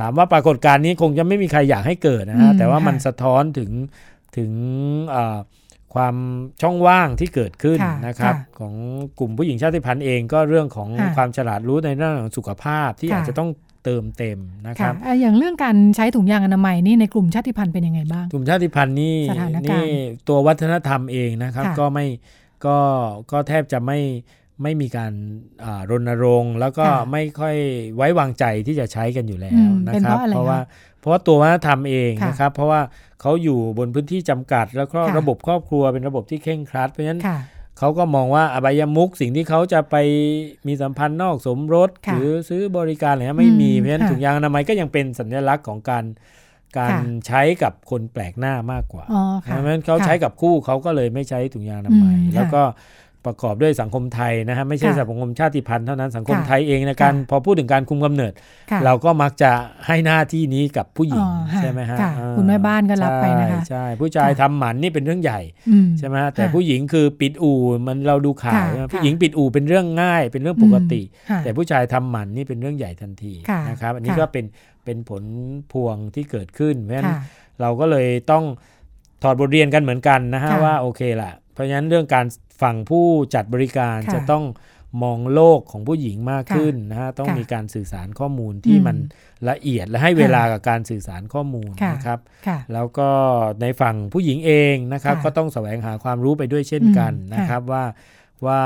[0.00, 3.70] ถามว่าปรากฏการณ์นี้คงจะไม่มีใครอยากให้เกิดนะฮะแต่ว่ามันสะท้อนถึง
[4.36, 4.52] ถึง
[5.94, 6.16] ความ
[6.62, 8.74] ช่องว่างที่เกิดขึ้นนะครับของ
[9.18, 13.50] กลุ่มผู้หญิงชาติพันธุ์เองก็เรื่องของความฉลาดรู้ในเรื่องของสุขภาพที่อาจจะต้อง
[13.84, 19.16] เติมเต็มนะครับอย่างเรื่องการใช้ถุงยางอนามัยนี่ในกลุ่มชาติพันธุ์เป็นยังไงบ้าง กลุ่มชาติพันธุ์นี่
[19.64, 19.88] นี่
[20.28, 22.06] ตัววัฒนธรรมเองนะครับ ก็ไม่
[22.66, 22.78] ก็
[23.32, 24.00] ก็แทบจะไม่
[24.62, 25.12] ไม่มีการ
[25.90, 27.56] รณรงค์แล้วก็ไม่ค่อย
[27.96, 30.58] ไว้วางใจที่จะใช้กันอยู่แล้วนะครับ เพราะว่า
[31.00, 32.80] เพราะว่าตัววัฒนธรรมเองนะครับ เพราะว่า
[33.20, 37.20] เขาอยู่บนพื้นที่จำกัด แล้วก็ระบบครอบครัวเป็นระบบที่เข่งครัด เพราะฉะนั้น
[37.78, 39.96] เขาก็มองว่าอบายมุกสิ่งที่เขาจะไป
[40.66, 46.04] มีสัมพันธ์นอกสมรสหรือซื้อบริการอะไรไม่มีเพราะฉะนั้นถุงยางอนามัยก็ยังเป็นสัญลักษณ์ของการ
[46.78, 46.96] การ
[47.26, 49.04] ใช้กับคนแปลกหน้ามากกว่า
[49.42, 52.62] เพราะฉะนั้นเขาใช้กับคู่เขาก็เลยไม่ใช้ถุงยางอนามัยแล้วก็
[53.26, 58.32] ประกอบด้วยสังคมไทยนะฮะไม่ใช่สังคมชาติพันธุ์เท่านั้นสังคมไทยเองในการพอพูดถึงการคุมกำเนิด
[58.84, 59.50] เราก็มักจะ
[59.86, 61.24] ให้หน้าที่นี้กับผู้หญิง
[61.62, 61.98] ใช่ไหมฮะ
[62.36, 65.40] คุณแม่บ้านก็รับไปนะคะใช่ผู้ชายทำหมันนี่เป็นเรื่องใหญ่
[65.98, 71.02] ใช่ไหมแต่ผู้หญิงคือปิดอู่มันเราดูข่าวผู้หญิงปิดอู่เป็นเรื่องง่าย เป็นเรื่องปกติ
[71.44, 73.32] แต่ผู้ชายทำหมันนี่เป็นเรื่องใหญ่ทันที
[73.70, 74.44] นะครับอันนี้ก็เป็น
[74.84, 75.22] เป็นผล
[75.72, 77.12] พวงที่เกิดขึ้นเพราะฉะนั้น
[77.60, 78.44] เราก็เลยต้อง
[79.22, 82.26] ถอดบทเรียนกันเหมือนกันนะฮะว่าโอเคแหละเพราะฉะนั้นเรื่องการ
[82.62, 84.44] ฝั่งผู้จัดบริการจะต้อง
[85.02, 88.96] มองโลกของผู้หญิงมากขึ้นนะฮะต้องมีการสื่อสารข้อมูลที่มัน
[89.50, 92.20] ละเอียดและให้เวลากับการสื่อสารข้อมูลนะครับ
[92.72, 93.10] แล้วก็
[93.60, 97.84] ในฝั่งผู้หญิงเองนะครับ ก็ต้องแสวงหาความรู้ไปด้วยเช่นกันนะครับว่า
[98.46, 98.62] ว่า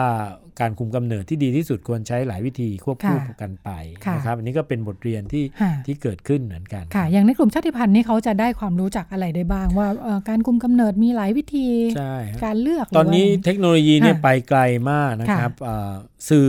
[0.61, 3.71] การคุมกำเนิดที่ดีที่สุดควรใช้หลายวิธีควบคู่กันไป
[4.15, 5.45] นะครับอันนี้ก็เป็นบทเรียนที่
[5.87, 9.89] ที่เกิดขึ้นเหมือนกันค่ะ อย่างในกลุ่มชาติพันธุ์นี่เขาจะได้ความรู้จักอะไรได้บ้าง ว่า
[10.29, 11.69] การคุมกำเนิดมีหลายวิธี
[12.45, 15.53] การเลือก ตอนนี้เทคโนโลยีเนี่ยไปไกลมากนะครับ
[16.29, 16.49] สื่อ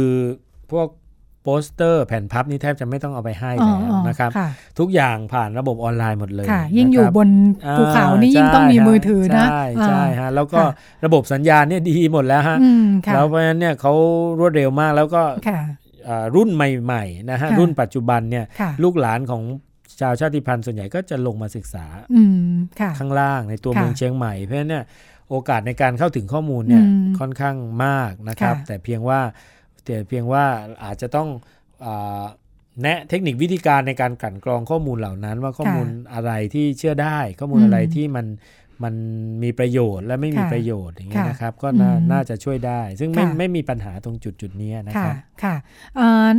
[0.72, 4.32] พวกโปสเตอร์แผ่นพับนี่แทบจะไม่ต้องเอาไปให้แล้วนะครับ
[4.80, 7.30] ทุกอย่างผ่านระบบออนไลน์หมดเลยยิ่งอยู่บน
[7.78, 10.60] ภูเขานี่ยิ่งต้องมีมือถือนะใช่ใช่ฮะแล้วก็
[11.06, 12.58] ระบบสัญญาณเนี่ยดีหมดแล้วฮะ
[13.14, 13.94] แล้วเพราะฉะนั้นเนี่ยเขา
[14.40, 15.24] รวดเร็วมากแล้วก็
[16.36, 18.46] รุ่นใหม่ๆนะฮะรุ่นปัจจุบันเนี่ย
[18.84, 19.44] ลูกหลานของ
[20.02, 21.86] ชาวชาติพันธุ์ส่วนใหญ่ก็จะลงมาศึกษา
[23.00, 24.86] ข้างล่างในตัวเมืองเชียงใหม่เพราะฉะนั้นเนี่ย
[25.30, 26.84] โอกาสในการเข้าถึงข้อมูลเนี่ย
[27.20, 29.20] ค่อนข้างมากนะครับ แต่เพียงว่า
[29.88, 30.46] แต่เพียงว่า
[30.84, 31.28] อาจจะต้อง
[32.82, 38.26] แนะเทคนิควิธีการในการกั่นกรองข้อมูลเหล่านั้น ว่าข้อมูลอะไรที่เชื่อได้ ข้อมูลอะไรที่มัน
[38.84, 38.96] มัน
[39.44, 41.68] มีประโยชน์และไม่มีประโยชน์อย่างเงี้ยนะครับ ก็
[42.12, 45.56] น่าจะช่วยได้ ซึ่งไม่ไม่มีปัญหาตรงจุดจุดนี้นะครับค่ะ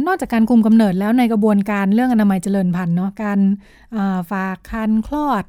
[0.06, 3.40] นอกจากการคุมกำเนิดแล้วในกระบวนการเรื่องอนามัยเจริญพันธุ์เนาะการ
[4.30, 5.44] ฝากคันคลอด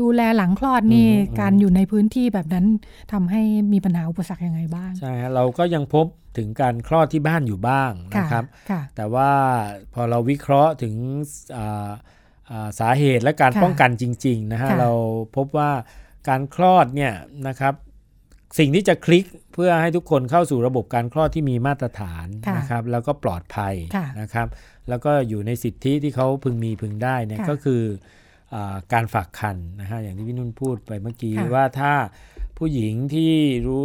[0.00, 1.08] ดูแลหลังคลอดนี่
[1.40, 2.66] การอยู่ในพื้นที่แบบนั้น
[3.12, 6.06] ทำให้มีปัญหาอุปสรรคยังไงบ้าง ใช่เราก็ยังพบ
[6.38, 8.44] ถึงการคลอดที่บ้านอยู่บ้างนะครับ
[8.96, 9.30] แต่ว่า
[9.94, 10.94] พอเราวิเคราะห์ถึง
[12.80, 14.90] สาเหตุและการป้องกันจริงๆนะฮะเรา
[15.36, 15.70] พบว่า
[16.28, 17.12] การคลอดเนี่ย
[17.48, 17.74] นะครับ
[18.58, 19.24] สิ่งที่จะคลิก
[19.54, 22.26] เพื่อให้ทุกคนเข้าสู่ระบบการคลอดที่มีมาตรฐาน
[22.56, 23.74] นะครับ แล้วก็ปลอดภัย
[24.20, 24.48] นะครับ
[24.88, 27.84] แล้วก็อยู่ในสิทธิที่เขาพึงมีพึงได้เนี่ยก็คืออ
[28.92, 31.92] การฝากคันนะฮะอย่างที่พี่นุ่นพูดไปเมื่อกี้ว่าถ้า
[32.58, 33.32] ผู้หญิงที่
[33.66, 33.82] รู้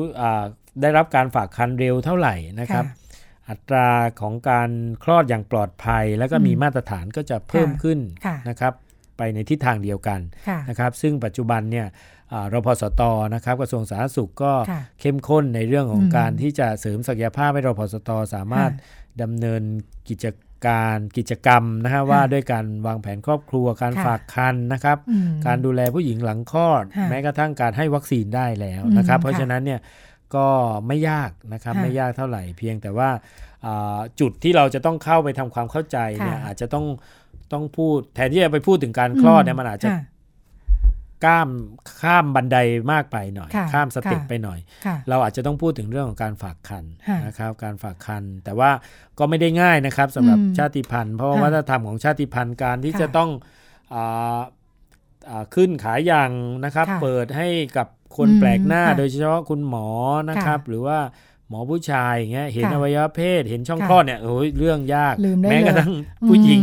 [0.81, 2.85] ได้รับการฝากคันเร็วเท่าไหร่นะครับ
[3.49, 3.89] อัตรา
[4.21, 4.69] ของการ
[5.03, 7.99] คลอดอย่างปลอดภัย แล้วก็มีมาตรฐานก็จะเพิ่มขึ้น
[8.49, 8.73] นะครับ
[9.17, 10.19] ไปในทิศทางเดียวกัน
[10.69, 11.87] นะครับซึ่งปัจจุบันเนี่ย
[12.53, 13.01] รพสต
[13.35, 14.53] นะครับกระทรวงสาธารณสุขก็
[14.99, 18.71] เข้มข้นในเรื่องของการที่จะเสริมศักยภาพให้รพสตสามารถ
[19.21, 19.61] ดำเนิน
[20.09, 20.25] กิจ
[20.67, 24.97] การกิจกรรมนะฮะว่าด้วยการวางแผนครอบครัวการฝากคันนะครับ
[25.45, 29.79] การดูแลผู้หญิงหลังคลอด แม้กระทั่งการให้วัคซีนได้แล้วนะครับ เพราะฉะนั้นเนี่ย
[30.35, 30.47] ก็
[30.87, 33.09] ไม่ยากนะครับไม่ยากเท่าไหร่เพียงแต่ว่า
[34.19, 36.85] จุดที่เราจะต้องเข้าไปทำความเข้าใจเนี่ยอาจจะต้อง
[37.53, 39.89] ต้องพูดแทนที่จะไปพูดถึงการคลอดเนี่ยมันอาจจะ
[41.25, 41.49] ข้าม
[42.01, 42.57] ข้ามบันได
[42.91, 44.59] มากไปหน่อย ข้ามสเต็ปไปหน่อย
[45.09, 46.83] เราอาจจะต้องพูดถึงเรื่องของการฝากคัน
[47.25, 48.69] นะครับ การฝากคันแต่ว่า
[49.19, 53.29] ก็ไม่ได้ง่ายนะครับสำหรับชาติพันธุ์ เพราะว่าวัฒนธรรมของชาติพันธุ์การที่จะต้อง
[55.55, 56.31] ขึ้นขายอย่าง
[56.65, 57.47] นะครับ เปิดให้
[57.77, 59.87] กับคนแปลกหน้า โดยเฉพาะคุณหมอ
[60.29, 60.99] นะครับ หรือว่า
[61.49, 65.15] หมอผู้ชายอย่างเงี้ยเห็นอวัยวะเพศเห็นช่องคลอดเนี่ยโอ้ยเรื่องยาก
[65.49, 65.93] แม้กระทั่ง
[66.29, 66.61] ผู้หญิง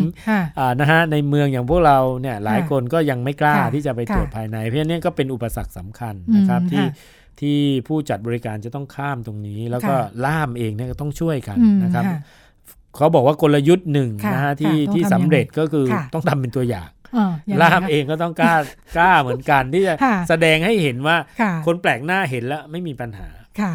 [0.80, 6.84] นะฮะในเมืองอย่างพวกเราเนี่ยหลายคนก็ยังไม่กล้าที่จะไปตรวจภายใน เพราะนี้ก็เป็นอุปสรรคสำคัญนะครับที่
[7.40, 7.58] ที่
[7.88, 9.94] ผู้จัดบริการจะต้องข้ามตรงนี้ แล้วก็
[10.26, 12.04] ล่ามเองเนี่ยก็ต้องช่วยกันนะครับ
[12.96, 16.90] เขาบอกว่ากลยุทธ์หนึ่งนะฮะที่ที่สำเร็จก็คือต้องทำเป็นตัวอย่าง
[17.62, 18.54] ล่ามเองก็ต้องกล้า
[18.96, 19.94] กล้าเหมือนกันที่จะ
[20.28, 21.16] แสดงให้เห็นว่า
[21.66, 23.28] คนแปลกหน้าเห็นแล้วไม่มีปัญหา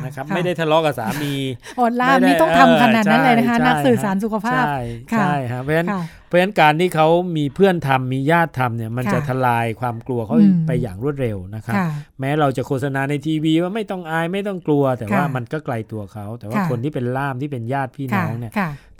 [0.05, 1.33] นะครับไม่ได้ทะเลาะกับสามี
[1.79, 4.77] อดล่ามนี่ต้องทำขนาดนั้นเลยนะคะนักสื่อสารสุขภาพใช่
[5.11, 5.89] ใช่ครับเพราะฉะนั้น
[6.27, 7.07] เพราะฉะนั้นการที่เขา
[7.37, 10.35] มีเพื่อนทำมีญาติทำเนี่ยมันจะทลายความกลัวเขา
[10.67, 11.75] ไปอย่างรวดเร็วนะครับ
[12.19, 18.51] แม้เราจะโฆษณาในทีวีว่าไม่ต้องอายไม่ต้องกลัว แต่ว่ามันก็ไกลตัวเขา แต่ว่าคนที่เป็นล่ามที่เป็นญาติพี่น้องเนี่ย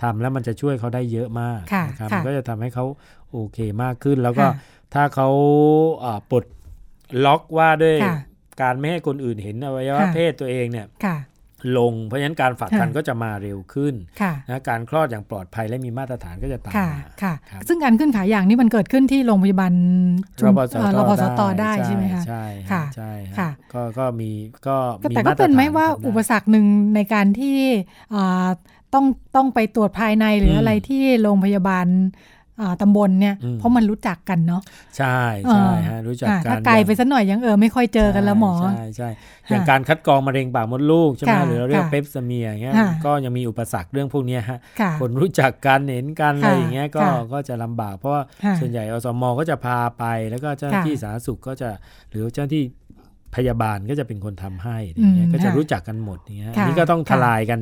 [0.01, 2.85] ทำแล้วมันจะช่วยเขาได้เยอะมากนะครับมันก็จะทำให้เขา
[3.31, 4.45] โอเคมากขึ้นแล้วก็
[4.93, 5.29] ถ้าเขา
[6.31, 6.45] ปลด
[7.25, 7.95] ล็อกว่าด้วย
[8.61, 10.87] การไม่ให้คนอื่นเห็นอวัยวะเพศตัวเองเนี่ย
[11.77, 13.93] ลงเพราะฉะนั้นการฝากคันก็จะมาเร็วขึ้น
[14.49, 17.33] นะการคลอดอย่างปลอดภัยและมีมาตรฐานก็จะตามมาค่ะ
[17.67, 19.73] ซึ่งการขึ้นขายอย่างนี้มันเกิดขึ้นที่โรงพยาบาล
[20.45, 20.47] ร
[21.09, 24.29] พสตได้ใช่ไหมคะใช่ค่ะใช่ค่ะก็ก็มี
[24.67, 24.77] ก็
[25.11, 27.57] มีแต่ก็เป็นไหมว่าอุปสรรคหนึ่งในการที่
[28.93, 29.05] ต้อง
[29.35, 31.85] ต้องไปตรวจภายในหรืออะไรที่โรงพยาบาล
[32.81, 34.61] ตำบลเนี่ยเพราะมันรู้จักกันเนาะ
[34.97, 39.09] ใช่ใช่ฮะรู้จักกันถ้าไกลไปสักหน่อยยังเออไม่ค่อยเจอกันแล้วหมอใช่ใช่
[39.49, 44.59] อย่างการคัดกรองมะเร็งปากมดลูกใช่ไหมหรือเรียกเปปซเมียอย่างเงี้ยก็ยังมีอุปสรรคเรื่องพวกนี้ฮะ
[44.99, 47.03] คนรู้จักกันเห็นกันอะไรอย่างเงี้ยก็
[47.33, 48.21] ก็จะลำบาก เพราะว่า
[48.59, 51.69] ส่วนใหญ่อสมก็จะพาไปแล้วก็เจ้าหน้าที่สาธารณสุขก็จะ
[52.11, 52.63] หรือเจ้าหน้าที่
[53.35, 57.59] พยาบาลก็จะเป็นคนทำให้อย่างเงี้ยก็จะรู้จักกันหมดอย่างเงี้ยนี่ก็ต้องทลายกัน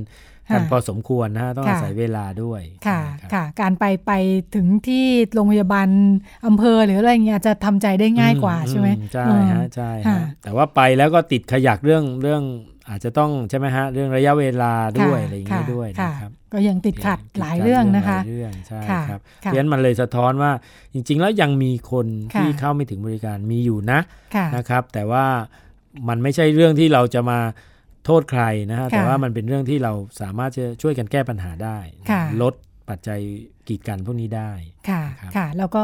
[0.54, 3.00] กันพอสมควรนะต้องอาศัยเวลาด้วยค่ะ
[3.34, 4.12] ค่ะ การไปไป
[4.56, 5.88] ถึงที่โรงพยาบาล
[6.48, 12.44] อำเภอหรืออะไรเงี้ยจะทำใจได้ง่ายกว่าใช่ไหมใช่ฮะใช่ฮะแต่ว่าไปแล้วก็ติดขยักเรื่องเรื่อง
[12.90, 18.80] อาจจะต้องใช่ไหมฮะเรื่องระยะเวลาด้วยอะไรอย่างเงี้ยด้วยนะครับก็ยังติดขัดหลายเรื่องนะคะเรื่องใช่
[19.10, 20.52] ครับเพราะฉะนั้นมันเลยสะท้อนว่า
[20.94, 22.08] จริง ๆ แล้วยังมีคน
[22.40, 24.00] ที่เข้าไม่ถึงบริการมีอยู่นะ
[24.56, 25.26] นะครับ แต่ว่า
[26.08, 27.40] มันไม่ใช่เรื่องที่เราจะมา
[28.06, 31.78] โทษใครนะฮะแต่ว่ามันเป็นเรื่องที่เราสามารถจะช่วยกันแก้ปัญหาได้
[32.42, 32.54] ลด
[32.90, 33.20] ปัจจัย
[33.68, 34.52] กีดกันพวกนี้ได้
[34.90, 35.04] ค่ะ
[35.36, 35.84] ค่ะ แล้วก็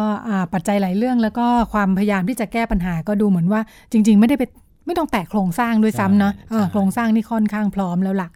[0.54, 3.62] ปัจจัยหลายเรื่องแล้วก็ความพยายามที่จะแก้ปัญหาก็ดูเหมือนว่า
[3.92, 4.44] จริง ๆ ไม่ได้ไป
[4.86, 6.34] ไม่ต้องแตะโครงสร้างด้วยซ้ำเนาะ
[6.72, 8.30] โครงสร้างนี่ค่อนข้างพร้อมแล้วล่ะ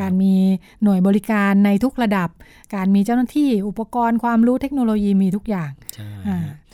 [0.00, 0.34] การมี
[0.82, 2.28] หน่วยบริการในทุกระดับ
[2.74, 5.70] การมีเจ้าหน้าที่อุปกรณ์ความรู้เทคโนโลยีมีทุกอย่าง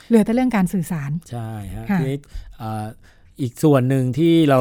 [0.08, 1.84] เหลือแต่เรื่องการสื่อสารใช่ฮะ
[3.40, 4.58] อีกส่วนหนึ่งที่เรา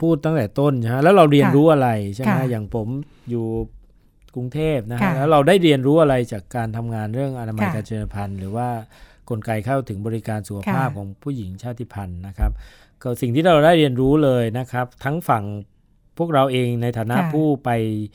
[0.00, 2.88] พูดตั้งแต่ต้นใช่ไหมแล้วเราเรียนรู้อะไรใช่ไหมอย่างผม
[3.30, 3.46] อยู่
[4.34, 8.68] กรุงเทพนะฮะแล้วเราได้เรียนรู้อะไรจากการทำงานเรื่องอนามัยการเจริญพันธุ์ หรือว่า
[9.30, 12.52] กลไกเข้าถึงบริการสุขภาพของผู้หญิงชาติพันธุ์นะครับ
[13.02, 15.44] ก็สิ่งที่เราได้เรียนรู้เลยนะครับ ทั้งฝั่ง
[16.20, 17.70] พวกเราเองในฐานะผู้ไป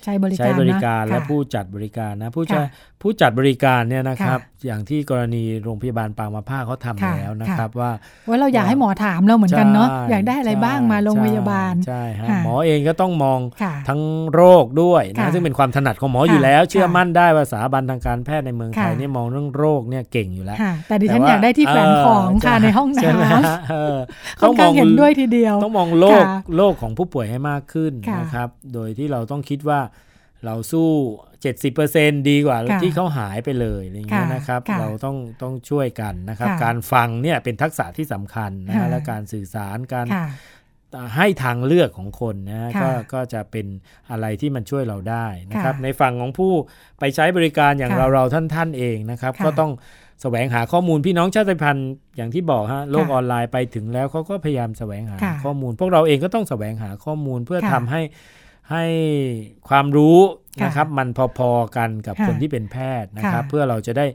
[0.05, 2.59] ใช้บริการบริการและผู้จัดบริการนะผู้จะ
[3.01, 7.91] ผู้จัดบริการเนี่ยนะครับ อย่างที่กรณีโรงพยาบาลปางมาผ้าเขาทำแล้วนะครับ ว่า
[8.29, 13.39] ว่าเราอยากให้หมอถามเราเหมือนกันเนาะอยากได้อะไรบ้างมาโรงพยาบาลใช่ฮะหมอเองก็ต้องมอง
[13.89, 14.01] ทั้ง
[14.33, 26.23] โรคด้วยนะซึ่งเป็นความถนัดของหมออยู่แล้ว เชื่อมั่นได้ว่าสถาบันทางการแพทย์ในเมืองไทยนี่มองเรื่องโรคเนี่ยเก่งอยู่แล้ว แต่ดิฉันอยากได้ที่แขวนของค่ะในห้องน้ำต้องมองเห็นด้วยทีเดียว ต้องมองโรค
[26.57, 29.81] โรคของผู้ป่วยให้มากขึ้นนะครับ โดยที่เราต้องคิดว่า
[30.45, 30.89] เราสู้
[31.57, 40.07] 70%ดีกว่าที่เขาหายไปเลยอะไรเงี้ยนะครับ เราต้องต้องช่วยกันนะครับ การฟังเนี่ยเป็นทักษะที่สำคัญนะและการสื่อสารการ
[41.15, 43.65] ให้ทางเลือกของคนนะก็ก็จะเป็น
[44.11, 46.53] อะไรที่มันช่วยเราได้นะครับ ในฝั่งของผู้
[46.99, 49.71] ไปใช้บริการอย่างเราเราท่านท่านเองนะครับ ก็ต้อง
[50.21, 58.01] แสวงหาข้อมูลพี่น้องชาติพันธุ์อย่างที่บอกฮะโลกออนไลน์ไปถึงแล้วเขาก็พยายามแสวงหาข้อมูล พวกเราเองก็ต้องแสวงหาข้อมูลเพื่อทำให้
[58.71, 58.85] ให้
[59.69, 60.17] ความรู้
[60.63, 61.07] นะครับ มัน
[61.37, 64.05] พอๆกันกับคนที่เป็นแพทย์นะครับ เพื่อเราจะได้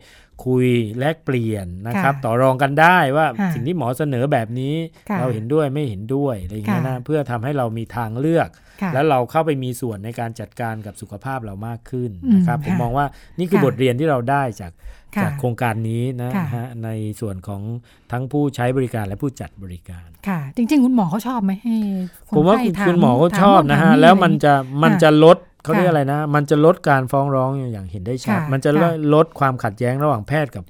[0.45, 0.66] คุย
[0.99, 4.74] แลกเปลี่ยนนะครับ ต่อรองกันได้ว่าสิ่งที่หมอเสนอแบบนี้
[5.20, 8.49] เราเห็นด้วยไม่เห็นด้วยอะไรอย่างเงี้ยนะเพื่อทำให้เรามีทางเลือก
[8.95, 13.07] แล้วเราเข้าไปมีส่วนในการจัดการกับสุขภาพเรามากขึ้นนะครับ ผมมองว่า
[13.38, 14.72] นี่คือบทเรียนที่เราได้จาก
[15.22, 16.88] จากโครงการนี้นะฮะใน
[17.20, 17.62] ส่วนของ
[18.12, 21.76] ทั้งผู้ใช้บริการและผู้จัดบริการ ค่ะ จริง ๆ คุณหมอเขาชอบไหมให้
[22.36, 22.57] ผมว่า
[22.88, 28.71] คุณหมอเขาชอบนะฮะแล้วมันจะมันจะลด เขาเรียกอะไรนะ มันจะลดการฟ้องร้องอย่างเห็นได้ชัด มันจะ
[29.15, 30.65] ลดความขัดแย้งระหว่างแพทย์กับ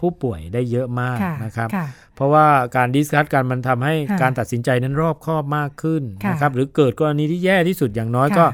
[0.00, 1.68] ผู้ป่วยได้เยอะมากนะครับ
[2.14, 8.44] เพราะว่าการดิสคัสกันมันทำให้การตัดสินใจนั้นรอบคอบมากขึ้นนะครับ หรือเกิดกรณีที่แย่ที่สุดอย่างน้อยก็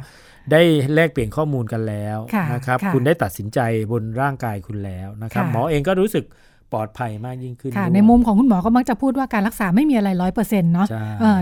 [0.52, 0.62] ได้
[0.94, 2.18] แลกเปลี่ยนข้อมูลกันแล้ว
[2.54, 3.58] นะครับ คุณได้ตัดสินใจ
[3.92, 6.24] บนร่างกายคุณแล้วนะครับ หมอเองก็รู้สึก
[6.72, 10.86] ปลอดภัยมากยิ่งขึ้นในมุมของคุณหมอก็มักจะพูดว่าการรักษาไม่มีอะไรร้อยเปอร์เซ็นต์เนาะ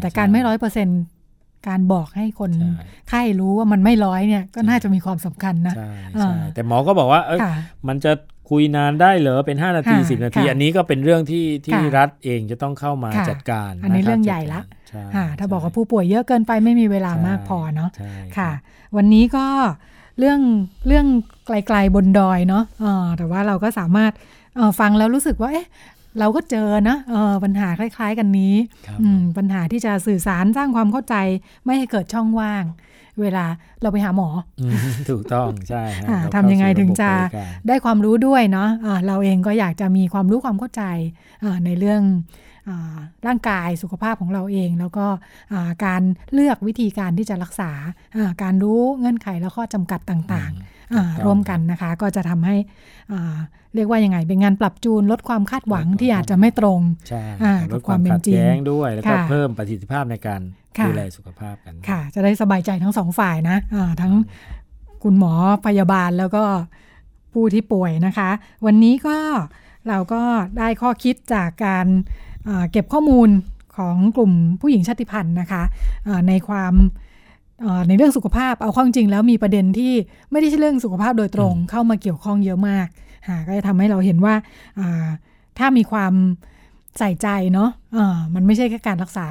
[0.03, 1.01] แต่การไม่ร้อยเปอร์เซ็นต์
[1.69, 2.51] การบอกให้คน
[3.09, 7.41] ไข้รู้ว่ามันไม่ร้อยเนี่ยก็น่าจะมีความสำคัญนะใช่ใช่แต่หมอก็บอกว่าเออ
[7.89, 8.13] มันจะ
[8.51, 14.61] คุยนานได้เหรอเป็น 5 นาที 10 นาที อันนี้ก็เป็นเรื่องที่ที่รัฐเองจะต้องเข้ามาจัดการ อันนี้เรื่องใหญ่ละ
[15.39, 17.91] ถ้าบอกว่าผู้ป่วยเยอะเกินไปไม่มีเวลามากพอเนาะ
[18.39, 18.51] ค่ะ
[18.97, 19.47] วันนี้ก็
[20.19, 20.41] เรื่อง
[20.87, 21.07] เรื่อง
[21.47, 22.65] ไกลๆบนดอยเนาะ
[23.19, 24.13] แต่ว่าเราก็สามารถ
[24.81, 25.67] ฟังแล้วรู้สึกว่าเอ๊ะ
[26.19, 28.55] เราก็เจอนะออปัญหาคล้าย ๆ กันนี้
[29.39, 31.15] ปัญหาที่จะสื่อสารสร้างความเข้าใจ
[31.65, 32.65] ไม่ให้เกิดช่องว่าง
[33.21, 33.45] เวลา
[33.83, 34.29] เราไปหาหมอ
[35.11, 35.83] ถูกต้องใช่
[36.35, 37.11] ทำยังไงถึงจะ
[37.69, 40.83] ได้ความรู้ด้วยเนาะะเราเองก็อยากจะมีความรู้ความเข้าใจ
[41.65, 42.03] ในเรื่อง
[43.27, 45.07] ร่างกายสุขภาพของเราเอง แล้วก็
[45.85, 46.03] การ
[46.33, 47.73] เลือกวิธีการที่จะรักษา
[48.43, 50.78] การรู้เงื่อนไขและข้อจำกัดต่าง ๆ
[51.25, 52.57] ร่วมกันนะคะ ก็จะทำให้
[53.75, 56.81] เรียกว่ายังไง เป็นงานปรับจูนลดความคาดหวังที่อาจจะไม่ตรง
[57.73, 60.41] ลดความเป็นจริงด้วย แล้วก็เพิ่มประสิทธิภาพในการ
[60.87, 63.59] ดูแลสุขภาพกันค่ะ จะได้สบายใจทั้งสองฝ่ายนะ
[64.01, 64.15] ทั้ง
[65.03, 65.33] คุณหมอ
[65.67, 66.45] พยาบาลแล้วก็
[67.33, 68.31] ผู้ที่ป่วยนะคะ
[68.67, 69.17] วันนี้ก็
[69.89, 70.23] เราก็
[70.59, 71.87] ได้ข้อคิดจากการ
[72.73, 73.29] เก็บข้อมูล
[73.77, 75.63] ของกลุ่มผู้หญิงชาติพันธุ์นะคะ
[76.29, 76.75] ในความ
[77.89, 79.93] ในเรื่องสุขภาพเอาข้อจริงแล้วมีประเด็นที่
[80.31, 82.87] ไม่ได้ใช่เรื่องสุขภาพโดยตรงเข้ามาเกี่ยวข้องเยอะมาก
[83.47, 84.35] ก็จะทำให้เราเห็นว่า
[85.59, 86.13] ถ้ามีความ
[86.99, 89.29] ใส่ใจเนาะะมันไม่ใช่แค่การรักษา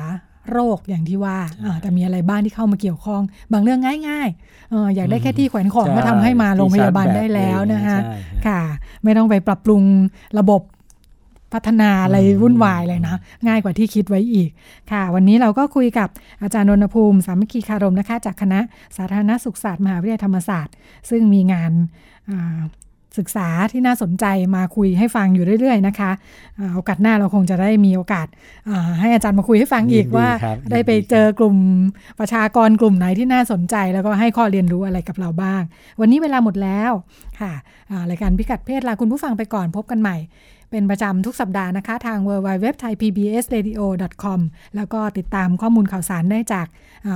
[0.51, 1.37] โรคอย่างที่ว่า
[1.81, 3.21] แต่มีอะไรบ้างที่เข้ามาเกี่ยวข้อง
[3.53, 7.97] บางเรื่องง่ายๆออยากได้แค่ที่แขวนของก็ทำให้มาโรงพยาบาลได้แล้วนะคะ
[8.47, 8.61] ค่ะ
[9.03, 9.83] ไม่ต้องไปปรับปรุง
[10.39, 10.61] ระบบ
[11.53, 14.49] พัฒนาอะไรวุ่นวายเลยนะ ง่ายกว่าที่คิดไว้อีก
[14.91, 16.09] ค่ะ วันนี้เราก็คุยกับ
[16.41, 18.59] อาจารย์นนภูมิสามัคคีคารมนะคะ จากคณะ
[18.97, 20.75] สาธารณสุขศาสตร์มหาวิทยาลัยธรรมศาสตร์
[21.09, 21.71] ซึ่งมีงาน
[23.17, 24.25] ศึกษาที่น่าสนใจ
[24.55, 26.11] มาคุยให้ฟังอยู่เรื่อย ๆ นะคะ
[26.75, 28.27] โอกาสหน้าเราคงจะได้มีโอกาส
[28.99, 30.27] ให้อาจารย์มาคุยให้ฟังอีกว่า
[30.71, 31.55] ได้ไปเจอกลุ่ม
[32.19, 35.61] ประชากรกลุ่มไหนที่น่าสนใจ แล้วก็ให้ข้อเรียนรู้อะไรกับเราบ้าง
[35.99, 36.91] วันนี้เวลาหมดแล้ว
[37.39, 37.53] ค่ะ
[38.09, 40.17] รายการพิกัดเพศลาคุณผู้ฟังไปก่อนพบกันใหม่
[40.71, 43.69] เป็นประจำทุกสัปดาห์นะคะ ทาง w w w t h a i p b s r a d
[43.71, 43.81] i o
[44.23, 44.39] c o m
[44.75, 46.67] แล้วก็ติดตามข้อมูลข่าวสารได้จาก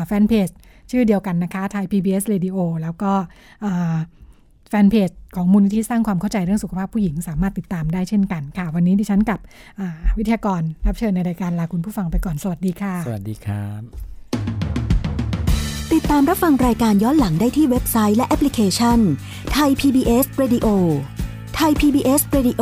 [0.08, 0.50] แฟนเพจ
[0.92, 3.12] ชื่อเดียวกันนะคะ ไทย PBS Radio แล้วก็
[4.70, 9.40] แฟนเพจของมูลนิธิสร้างความเข้าใจเรื่องสุขภาพผู้หญิงสามารถติดตามได้เช่นกันค่ะ วันนี้ดิฉันกับ
[10.18, 13.82] วิทยากรรับเชิญในรายการลาคุณผู้ฟังไปก่อนสวัสดีค่ะ สวัสดีครับ
[15.94, 19.00] ติดตามรับฟังรายการย้อนหลังได้ที่เว็บไซต์และแอปพลิเคชัน
[19.54, 20.68] ไทย PBS Radio
[21.56, 22.62] ไทย PBS Radio